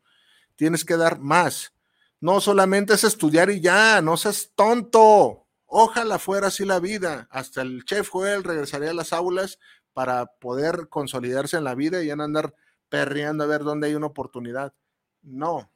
[0.55, 1.71] Tienes que dar más.
[2.19, 5.40] No solamente es estudiar y ya, no seas tonto
[5.73, 7.29] Ojalá fuera así la vida.
[7.31, 9.57] Hasta el chef Joel regresaría a las aulas
[9.93, 12.53] para poder consolidarse en la vida y ya no andar
[12.89, 14.73] perreando a ver dónde hay una oportunidad.
[15.21, 15.71] No,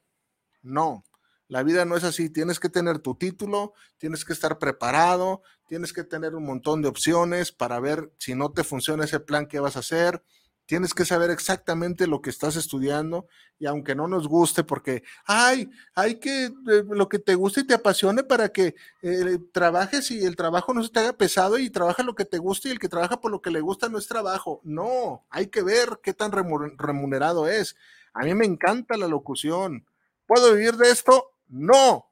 [0.60, 1.02] no.
[1.48, 2.28] La vida no es así.
[2.28, 6.88] Tienes que tener tu título, tienes que estar preparado, tienes que tener un montón de
[6.88, 10.22] opciones para ver si no te funciona ese plan que vas a hacer,
[10.66, 15.70] Tienes que saber exactamente lo que estás estudiando y aunque no nos guste, porque, ay,
[15.94, 20.24] hay que, eh, lo que te guste y te apasione para que eh, trabajes y
[20.24, 22.80] el trabajo no se te haga pesado y trabaja lo que te guste y el
[22.80, 24.60] que trabaja por lo que le gusta no es trabajo.
[24.64, 27.76] No, hay que ver qué tan remunerado es.
[28.12, 29.86] A mí me encanta la locución.
[30.26, 31.30] ¿Puedo vivir de esto?
[31.48, 32.10] No,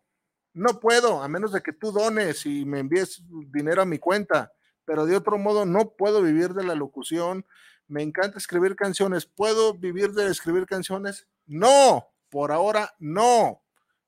[0.52, 4.52] no puedo, a menos de que tú dones y me envíes dinero a mi cuenta,
[4.84, 7.44] pero de otro modo no puedo vivir de la locución
[7.88, 9.26] me encanta escribir canciones.
[9.26, 11.26] ¿Puedo vivir de escribir canciones?
[11.46, 13.62] No, por ahora no.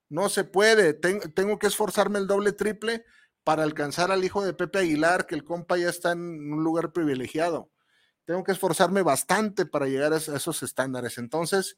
[0.09, 0.93] No se puede.
[0.93, 3.05] tengo que esforzarme el doble, triple
[3.43, 6.91] para alcanzar al hijo de Pepe Aguilar, que el compa ya está en un lugar
[6.91, 7.71] privilegiado.
[8.25, 11.17] Tengo que esforzarme bastante para llegar a esos estándares.
[11.17, 11.77] Entonces,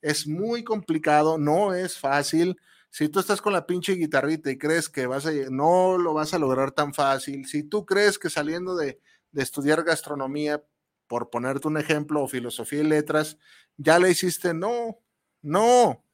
[0.00, 2.56] es muy complicado, no es fácil.
[2.90, 6.32] Si tú estás con la pinche guitarrita y crees que vas a, no lo vas
[6.32, 10.62] a lograr tan fácil, si tú crees que saliendo de, de estudiar gastronomía
[11.10, 13.36] por ponerte un ejemplo, filosofía y letras,
[13.76, 15.00] ya le hiciste, no,
[15.42, 16.04] no.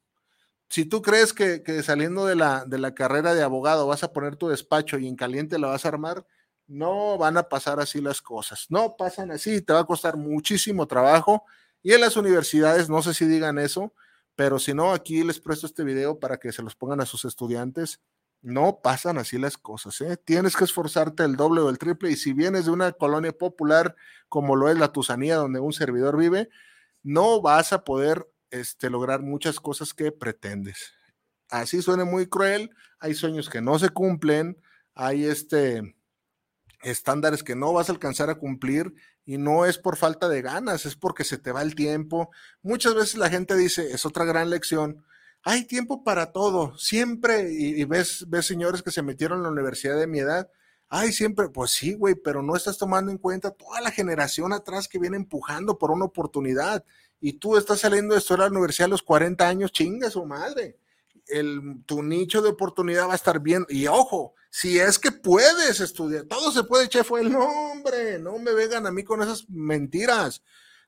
[0.69, 4.37] Si tú crees que, saliendo de la, de la carrera de abogado vas a poner
[4.37, 6.25] tu despacho y en caliente la vas a armar,
[6.65, 8.65] no van a pasar así las cosas.
[8.69, 11.45] No pasan así, te va a costar muchísimo trabajo.
[11.83, 13.93] Y en las universidades, no sé si digan eso,
[14.35, 17.23] pero si no, aquí les presto este video para que se los pongan a sus
[17.23, 18.01] estudiantes.
[18.41, 20.17] No pasan así las cosas, ¿eh?
[20.17, 23.95] Tienes que esforzarte el doble o el triple y si vienes de una colonia popular
[24.29, 26.49] como lo es la Tusanía, donde un servidor vive,
[27.03, 30.93] no vas a poder este, lograr muchas cosas que pretendes.
[31.49, 34.61] Así suena muy cruel, hay sueños que no se cumplen,
[34.93, 35.95] hay este,
[36.81, 38.93] estándares que no vas a alcanzar a cumplir
[39.25, 42.29] y no es por falta de ganas, es porque se te va el tiempo.
[42.61, 45.05] Muchas veces la gente dice, es otra gran lección,
[45.43, 49.97] hay tiempo para todo, siempre, y, ves, ves señores que se metieron en la universidad
[49.97, 50.49] de mi edad,
[50.89, 54.87] ay, siempre, pues sí, güey, pero no estás tomando en cuenta toda la generación atrás
[54.87, 56.83] que viene empujando por una oportunidad,
[57.19, 60.25] y tú estás saliendo de estudiar a la universidad a los 40 años, chinga su
[60.25, 60.77] madre.
[61.27, 63.65] El, tu nicho de oportunidad va a estar bien.
[63.69, 68.53] Y ojo, si es que puedes estudiar, todo se puede, chef, el nombre, no me
[68.53, 70.43] vengan a mí con esas mentiras.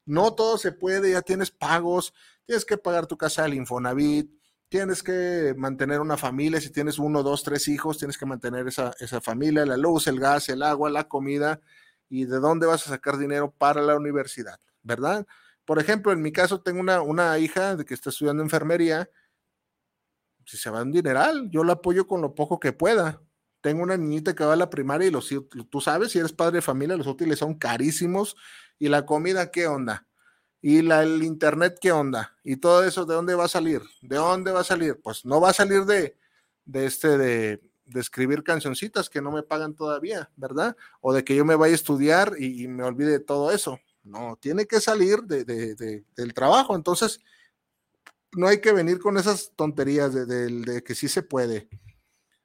[0.06, 2.14] No todo se puede, ya tienes pagos,
[2.46, 4.32] tienes que pagar tu casa al Infonavit,
[4.70, 8.94] tienes que mantener una familia, si tienes uno, dos, tres hijos, tienes que mantener esa,
[9.00, 11.60] esa, familia, la luz, el gas, el agua, la comida,
[12.08, 15.26] y de dónde vas a sacar dinero para la universidad, ¿verdad?
[15.66, 19.10] Por ejemplo, en mi caso tengo una, una hija de que está estudiando enfermería,
[20.46, 23.22] si se va un dineral, yo la apoyo con lo poco que pueda.
[23.62, 25.30] Tengo una niñita que va a la primaria y los,
[25.70, 28.36] tú sabes, si eres padre de familia, los útiles son carísimos
[28.80, 30.08] y la comida, ¿qué onda?
[30.62, 32.38] ¿Y la, el internet qué onda?
[32.44, 33.82] ¿Y todo eso de dónde va a salir?
[34.02, 35.00] ¿De dónde va a salir?
[35.02, 36.18] Pues no va a salir de,
[36.66, 40.76] de este, de, de escribir cancioncitas que no me pagan todavía, ¿verdad?
[41.02, 43.80] O de que yo me vaya a estudiar y, me olvide de todo eso.
[44.04, 46.76] No, tiene que salir de, de, de, del trabajo.
[46.76, 47.20] Entonces,
[48.34, 51.70] no hay que venir con esas tonterías de, que sí se puede.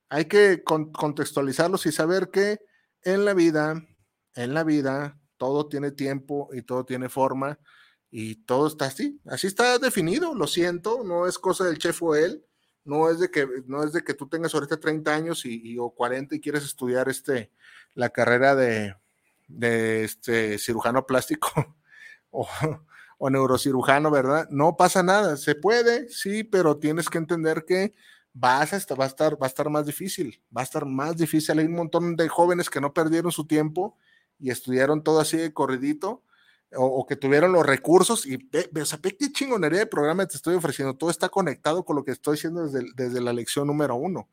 [0.08, 2.60] Hay que con, contextualizarlos y saber que
[3.02, 3.86] en la vida,
[4.34, 7.58] en la vida, todo tiene tiempo y todo tiene forma
[8.16, 12.14] y todo está así, así está definido, lo siento, no es cosa del chef o
[12.14, 12.46] él,
[12.84, 15.90] no es de que, no es de que tú tengas ahorita 30 años y, o
[15.90, 17.50] 40 y quieres estudiar este,
[17.92, 18.94] la carrera de,
[19.48, 21.50] de este cirujano plástico
[22.30, 22.46] o,
[23.18, 24.46] o, neurocirujano, ¿verdad?
[24.48, 27.94] No pasa nada, se puede, sí, pero tienes que entender que
[28.32, 31.16] vas a estar, va a estar, va a estar más difícil, va a estar más
[31.16, 31.58] difícil.
[31.58, 33.98] Hay un montón de jóvenes que no perdieron su tiempo
[34.38, 36.22] y estudiaron todo así de corridito
[36.76, 40.26] o, que tuvieron los recursos y ve, ve, o sea, ve qué chingonería de programa
[40.26, 40.96] te estoy ofreciendo.
[40.96, 44.28] Todo está conectado con lo que estoy diciendo desde, desde la lección número uno.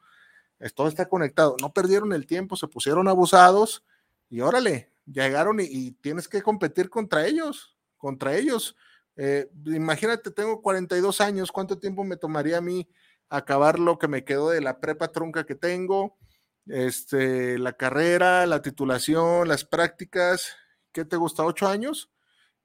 [0.75, 1.55] Todo está conectado.
[1.59, 3.83] No perdieron el tiempo, se pusieron abusados
[4.29, 8.75] y órale, llegaron y, y tienes que competir contra ellos, contra ellos.
[9.15, 12.87] Eh, imagínate, tengo 42 años, ¿cuánto tiempo me tomaría a mí
[13.29, 16.17] acabar lo que me quedó de la prepa trunca que tengo?
[16.65, 20.55] Este, la carrera, la titulación, las prácticas,
[20.91, 21.43] ¿qué te gusta?
[21.43, 22.09] ¿Ocho años?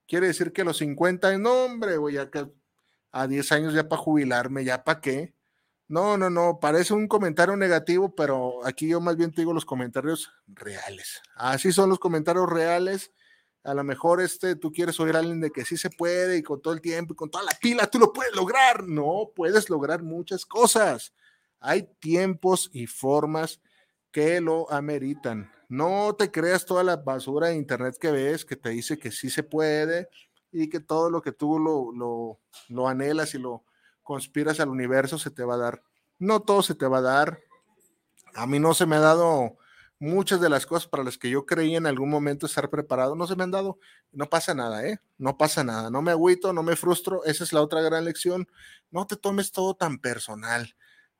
[0.07, 2.29] Quiere decir que los 50, no, hombre, voy a,
[3.11, 5.33] a 10 años ya para jubilarme, ¿ya para qué?
[5.89, 9.65] No, no, no, parece un comentario negativo, pero aquí yo más bien te digo los
[9.65, 11.21] comentarios reales.
[11.35, 13.11] Así son los comentarios reales.
[13.63, 16.43] A lo mejor este, tú quieres oír a alguien de que sí se puede y
[16.43, 18.85] con todo el tiempo y con toda la pila tú lo puedes lograr.
[18.87, 21.13] No, puedes lograr muchas cosas.
[21.59, 23.61] Hay tiempos y formas
[24.17, 25.47] que lo ameritan.
[25.69, 29.29] No te creas toda la basura de internet que ves que te dice que sí
[29.29, 30.09] se puede
[30.51, 33.63] y que todo lo que tú lo, lo, lo anhelas y lo,
[34.01, 35.83] conspiras al universo, se te va a dar.
[36.17, 37.41] No todo se te va a dar.
[38.33, 39.55] A mí no se me ha dado
[39.99, 43.27] muchas de las cosas para las que yo creí en algún momento estar preparado, no
[43.27, 43.77] se me han dado.
[44.11, 44.99] No pasa nada, ¿eh?
[45.19, 45.91] No pasa nada.
[45.91, 47.23] No me agüito, no me frustro.
[47.23, 48.47] Esa es la otra gran lección.
[48.89, 50.73] No te tomes todo tan personal.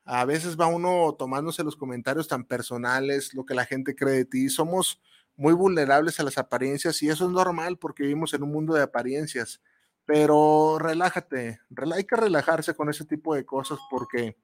[0.08, 4.24] A veces va uno tomándose los comentarios tan personales, lo que la gente cree de
[4.24, 4.48] ti.
[4.48, 5.00] Somos
[5.36, 8.82] muy vulnerables a las apariencias y eso es normal porque vivimos en un mundo de
[8.82, 9.60] apariencias
[10.08, 11.60] pero relájate,
[11.94, 14.38] hay que relajarse con ese tipo de cosas porque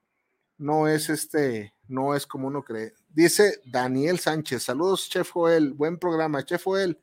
[0.59, 2.93] no es este, no es como uno cree.
[3.09, 7.01] Dice Daniel Sánchez, saludos Chef Joel, buen programa, Chef Joel,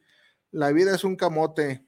[0.52, 1.88] la vida es un camote.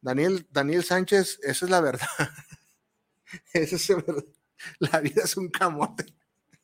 [0.00, 2.06] Daniel, Daniel Sánchez, esa es la verdad.
[3.52, 4.24] esa es la verdad.
[4.78, 6.06] La vida es un camote.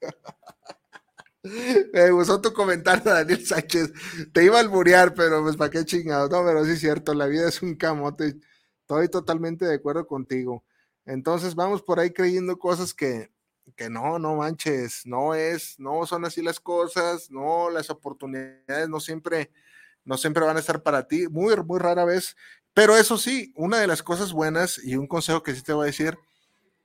[1.92, 3.92] Me gustó tu comentario, Daniel Sánchez.
[4.32, 6.28] Te iba a alburear, pero pues para qué chingado.
[6.28, 8.36] No, pero sí es cierto, la vida es un camote.
[8.80, 10.64] Estoy totalmente de acuerdo contigo.
[11.06, 13.30] Entonces vamos por ahí creyendo cosas que,
[13.76, 19.00] que no, no manches, no es, no son así las cosas, no, las oportunidades no
[19.00, 19.50] siempre,
[20.04, 22.36] no siempre van a estar para ti, muy, muy rara vez.
[22.74, 25.84] Pero eso sí, una de las cosas buenas y un consejo que sí te voy
[25.84, 26.18] a decir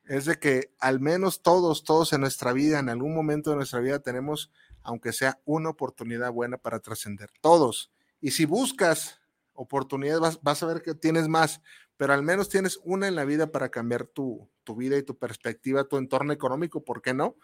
[0.05, 3.79] es de que al menos todos, todos en nuestra vida, en algún momento de nuestra
[3.79, 4.51] vida tenemos,
[4.81, 7.91] aunque sea una oportunidad buena para trascender, todos.
[8.19, 9.21] Y si buscas
[9.53, 11.61] oportunidades, vas, a ver que tienes más,
[11.97, 15.17] pero al menos tienes una en la vida para cambiar tu, tu vida y tu
[15.17, 17.37] perspectiva, tu entorno económico, ¿por qué no?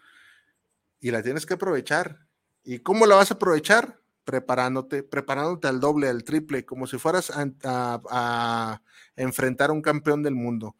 [1.00, 2.26] Y la tienes que aprovechar.
[2.62, 4.00] ¿Y cómo la vas a aprovechar?
[4.24, 8.82] Preparándote, preparándote al doble, al triple, como si fueras a, a, a
[9.16, 10.76] enfrentar a un campeón del mundo.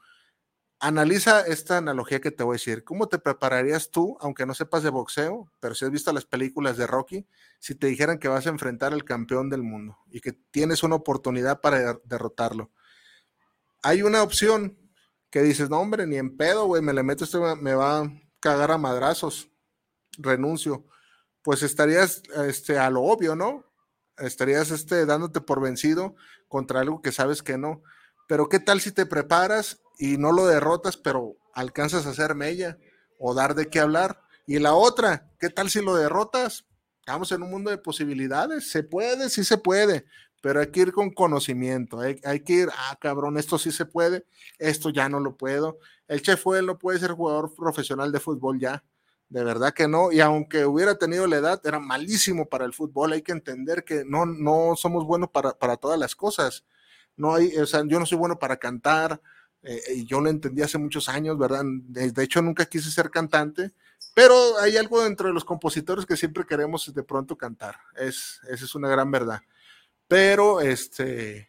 [0.81, 2.85] Analiza esta analogía que te voy a decir.
[2.85, 6.77] ¿Cómo te prepararías tú, aunque no sepas de boxeo, pero si has visto las películas
[6.77, 7.27] de Rocky,
[7.59, 10.97] si te dijeran que vas a enfrentar al campeón del mundo y que tienes una
[10.97, 12.71] oportunidad para derrotarlo?
[13.83, 14.77] hay una opción
[15.31, 18.13] que dices, no, hombre, ni en pedo, güey, me le meto, esto me va a
[18.41, 19.49] cagar a madrazos,
[20.19, 20.87] renuncio.
[21.43, 23.65] Pues estarías este, a lo obvio, ¿no?
[24.19, 26.15] Estarías este, dándote por vencido
[26.49, 27.83] contra algo que sabes que no.
[28.27, 32.79] Pero ¿qué tal si te preparas y no lo derrotas, pero alcanzas a hacer mella
[33.19, 34.23] o dar de qué hablar?
[34.47, 36.65] Y la otra, ¿qué tal si lo derrotas?
[37.01, 38.71] Estamos en un mundo de posibilidades.
[38.71, 40.07] Se puede, sí se puede,
[40.41, 44.25] pero hay que ir con conocimiento, hay, que ir, ah, cabrón, esto sí se puede,
[44.59, 45.79] esto ya no lo puedo.
[46.09, 48.83] El chef fue, no puede ser jugador profesional de fútbol ya,
[49.29, 53.13] de verdad que no, y aunque hubiera tenido la edad, era malísimo para el fútbol,
[53.13, 56.65] hay que entender que no, no somos buenos para, para todas las cosas.
[57.17, 59.21] No hay, o sea, yo no soy bueno para cantar,
[59.63, 61.65] eh, yo lo entendí hace muchos años, ¿verdad?
[61.65, 63.73] De, hecho, nunca quise ser cantante,
[64.15, 68.65] pero hay algo dentro de los compositores que siempre queremos de pronto cantar, es, esa
[68.65, 69.41] es una gran verdad
[70.11, 71.49] pero este,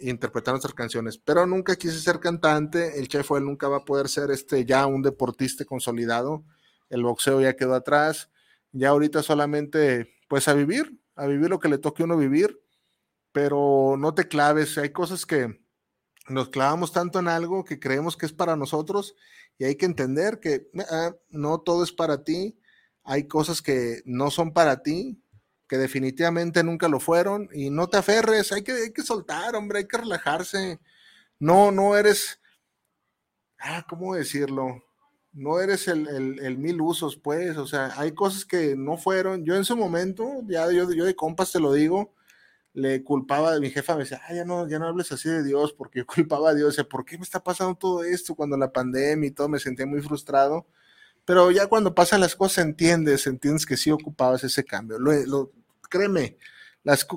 [0.00, 1.18] interpretar nuestras canciones.
[1.18, 4.86] Pero nunca quise ser cantante, el chef él nunca va a poder ser este ya
[4.86, 6.42] un deportista consolidado.
[6.90, 8.28] El boxeo ya quedó atrás.
[8.72, 12.60] Ya ahorita solamente pues a vivir, a vivir lo que le toque uno vivir,
[13.30, 15.61] pero no te claves, hay cosas que
[16.28, 19.14] nos clavamos tanto en algo que creemos que es para nosotros
[19.58, 22.58] y hay que entender que ah, no todo es para ti,
[23.04, 25.20] hay cosas que no son para ti,
[25.68, 29.80] que definitivamente nunca lo fueron y no te aferres, hay que, hay que soltar, hombre,
[29.80, 30.80] hay que relajarse.
[31.38, 32.40] No, no eres,
[33.58, 34.82] ah, ¿cómo decirlo?
[35.32, 36.06] No eres el,
[36.40, 39.44] el, mil usos, pues, o sea, hay cosas que no fueron.
[39.44, 42.14] Yo en su momento, ya yo, yo de compas te lo digo,
[42.74, 45.72] le culpaba, mi jefa me decía, ah, ya no, ya no hables así de Dios,
[45.72, 48.72] porque yo culpaba a Dios, decía, ¿por qué me está pasando todo esto cuando la
[48.72, 49.48] pandemia y todo?
[49.48, 50.66] Me sentía muy frustrado,
[51.24, 54.98] pero ya cuando pasan las cosas entiendes, entiendes que sí ocupabas ese cambio.
[54.98, 55.52] Lo,
[55.88, 56.36] créeme,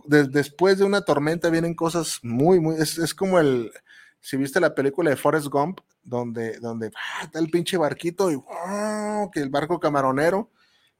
[0.08, 3.72] después de una tormenta vienen cosas muy, muy, es, como el,
[4.20, 8.36] si viste la película de Forrest Gump, donde, donde ah, está el pinche barquito y
[8.36, 10.52] oh, que el barco camaronero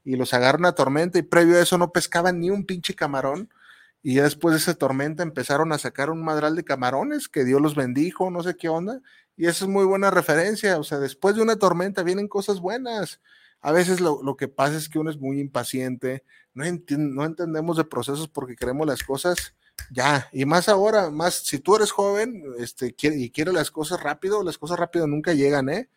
[0.04, 3.50] y los agarra una tormenta y previo a eso no pescaban ni un pinche camarón
[4.08, 7.74] y después de esa tormenta empezaron a sacar un madral de camarones que Dios los
[7.74, 9.02] bendijo, no sé qué onda,
[9.36, 13.20] y eso es muy buena referencia, o sea, después de una tormenta vienen cosas buenas.
[13.62, 17.78] A veces lo, lo que pasa es que uno es muy impaciente, no, no entendemos
[17.78, 19.56] de procesos porque queremos las cosas
[19.90, 24.44] ya, y más ahora, más si tú eres joven este, y quieres las cosas rápido,
[24.44, 25.90] las cosas rápido nunca llegan, ¿eh?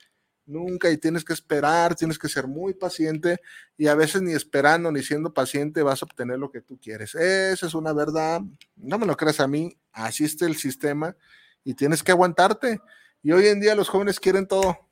[0.49, 3.38] Nunca, y tienes que esperar, tienes que ser muy paciente,
[3.76, 7.14] y a veces ni esperando ni siendo paciente vas a obtener lo que tú quieres.
[7.14, 8.40] Esa es una verdad,
[8.76, 11.16] no me lo creas a mí, así está el sistema,
[11.64, 12.80] y tienes que aguantarte.
[13.22, 14.88] Y hoy en día los jóvenes quieren todo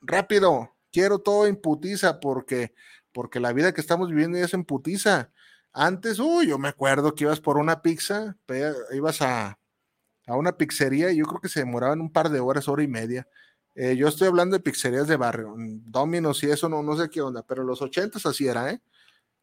[0.00, 2.72] rápido, quiero todo en putiza, porque
[3.12, 5.30] porque la vida que estamos viviendo es en putiza.
[5.72, 8.36] Antes, uy, yo me acuerdo que ibas por una pizza,
[8.92, 9.58] ibas a,
[10.26, 12.88] a una pizzería y yo creo que se demoraban un par de horas, hora y
[12.88, 13.28] media.
[13.74, 17.08] Eh, yo estoy hablando de pizzerías de barrio, mm, Dominos y eso, no, no sé
[17.08, 18.82] qué onda, pero los ochentas así era, ¿eh?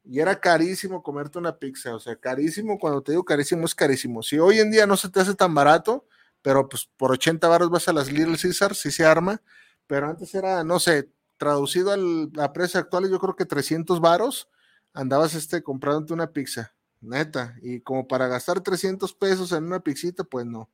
[0.05, 4.23] Y era carísimo comerte una pizza, o sea, carísimo, cuando te digo carísimo, es carísimo.
[4.23, 6.07] Si hoy en día no se te hace tan barato,
[6.41, 9.41] pero pues por 80 baros vas a las Little Caesar, si se arma,
[9.87, 14.49] pero antes era, no sé, traducido a la precio actual, yo creo que 300 varos,
[14.93, 20.23] andabas este, comprándote una pizza, neta, y como para gastar 300 pesos en una pizzita,
[20.23, 20.69] pues no.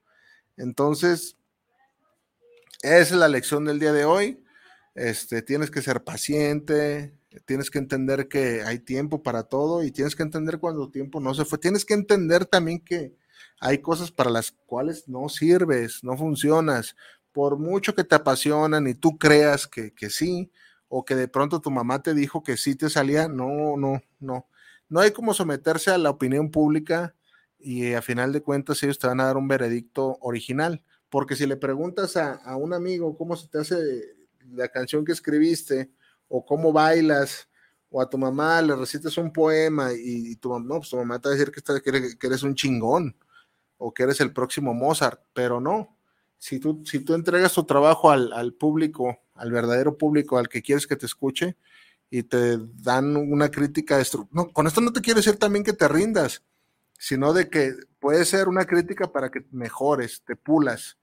[0.57, 1.37] Entonces,
[2.81, 4.43] esa es la lección del día de hoy.
[4.95, 10.15] Este, tienes que ser paciente, tienes que entender que hay tiempo para todo y tienes
[10.15, 11.57] que entender cuando tiempo no se fue.
[11.57, 13.15] Tienes que entender también que
[13.59, 16.95] hay cosas para las cuales no sirves, no funcionas
[17.31, 20.51] por mucho que te apasionan y tú creas que, sí,
[20.87, 24.47] o que de pronto tu mamá te dijo que sí te salía, no, no, no.
[24.87, 27.13] No hay como someterse a la opinión pública
[27.59, 30.81] y a final de cuentas ellos te van a dar un veredicto original.
[31.15, 33.77] Porque si le preguntas a, un amigo cómo se te hace
[34.51, 35.89] la canción que escribiste
[36.27, 37.47] o cómo bailas,
[37.89, 41.29] o a tu mamá le recites un poema y, tu, no, pues tu mamá te
[41.29, 43.15] va a decir que, que eres un chingón
[43.77, 45.97] o que eres el próximo Mozart, pero no,
[46.37, 50.85] si tú, si tú entregas tu trabajo al, público, al verdadero público, al que quieres
[50.85, 51.55] que te escuche,
[52.09, 55.87] y te dan una crítica, no, con esto no te quiero decir también que te
[55.87, 56.43] rindas,
[56.99, 60.97] sino de que puede ser una crítica para que mejores, te pulas.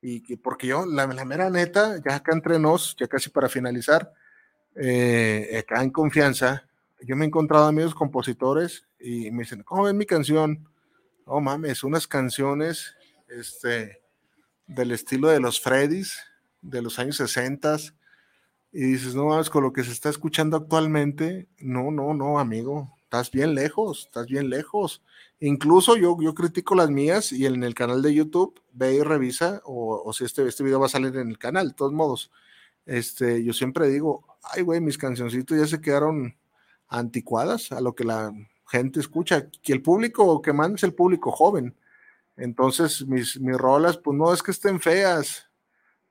[0.00, 4.12] Y, porque yo, la, mera neta, ya acá entre nos, ya casi para finalizar,
[4.76, 6.68] eh, acá en confianza,
[7.00, 10.68] yo me he encontrado amigos compositores y me dicen, ¿cómo ven mi canción?
[11.24, 12.94] Oh mames, unas canciones,
[13.28, 14.02] este,
[14.66, 16.22] del estilo de los Freddys
[16.62, 17.76] de los años 60
[18.72, 22.97] y dices, no vamos con lo que se está escuchando actualmente, no, no, no, amigo,
[23.08, 25.02] estás bien lejos, estás bien lejos.
[25.40, 29.62] Incluso yo, yo critico las mías y en el canal de YouTube ve y revisa,
[29.64, 32.30] o, si este, este video va a salir en el canal, de todos modos.
[32.84, 36.36] Este, yo siempre digo, ay, güey, mis cancioncitos ya se quedaron
[36.86, 38.30] anticuadas a lo que la
[38.66, 39.48] gente escucha.
[39.62, 41.74] Que el público que manda es el público joven.
[42.36, 45.48] Entonces, mis, mis rolas, pues no es que estén feas,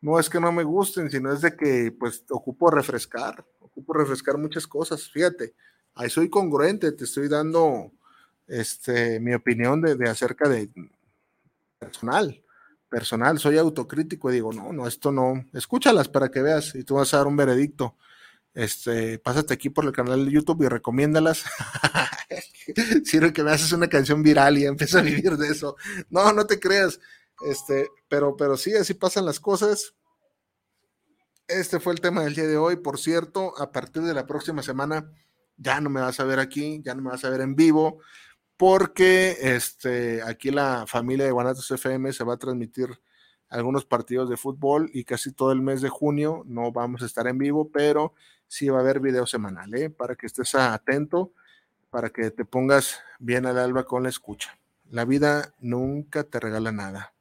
[0.02, 4.40] no es que no me gusten, sino es de que, pues, ocupo refrescar, ocupo refrescar
[4.40, 5.12] muchas cosas.
[5.12, 5.54] Fíjate,
[5.98, 7.92] ahí soy congruente, te estoy dando
[8.48, 10.70] este, mi opinión de, de acerca de
[11.80, 12.42] personal,
[12.90, 16.96] personal, soy autocrítico y digo, no, no, esto no, escúchalas para que veas y tú
[16.96, 17.96] vas a dar un veredicto.
[18.54, 21.46] Este, pásate aquí por el canal de YouTube y recomiéndalas.
[23.06, 25.76] Sirve que me haces una canción viral y empiezo a vivir de eso.
[26.10, 27.00] No, no te creas.
[27.46, 29.94] Este, pero, pero sí, así pasan las cosas.
[31.48, 32.78] Este fue el tema del día de hoy.
[32.78, 35.12] Por cierto, a partir de la próxima semana
[35.58, 38.00] ya no me vas a ver aquí, ya no me vas a ver en vivo,
[38.56, 42.90] porque este, aquí la familia de Guanatos FM se va a transmitir
[43.50, 47.28] algunos partidos de fútbol y casi todo el mes de junio no vamos a estar
[47.28, 48.14] en vivo, pero
[48.48, 49.90] sí va a haber video semanal, ¿eh?
[49.90, 51.34] para que estés atento,
[51.90, 54.58] para que te pongas bien al alba con la escucha.
[54.90, 57.14] La vida nunca te regala nada.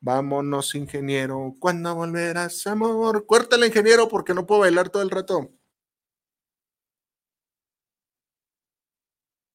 [0.00, 1.54] Vámonos, ingeniero.
[1.58, 3.26] ¿Cuándo volverás, amor?
[3.26, 5.50] Cuértale, ingeniero, porque no puedo bailar todo el rato.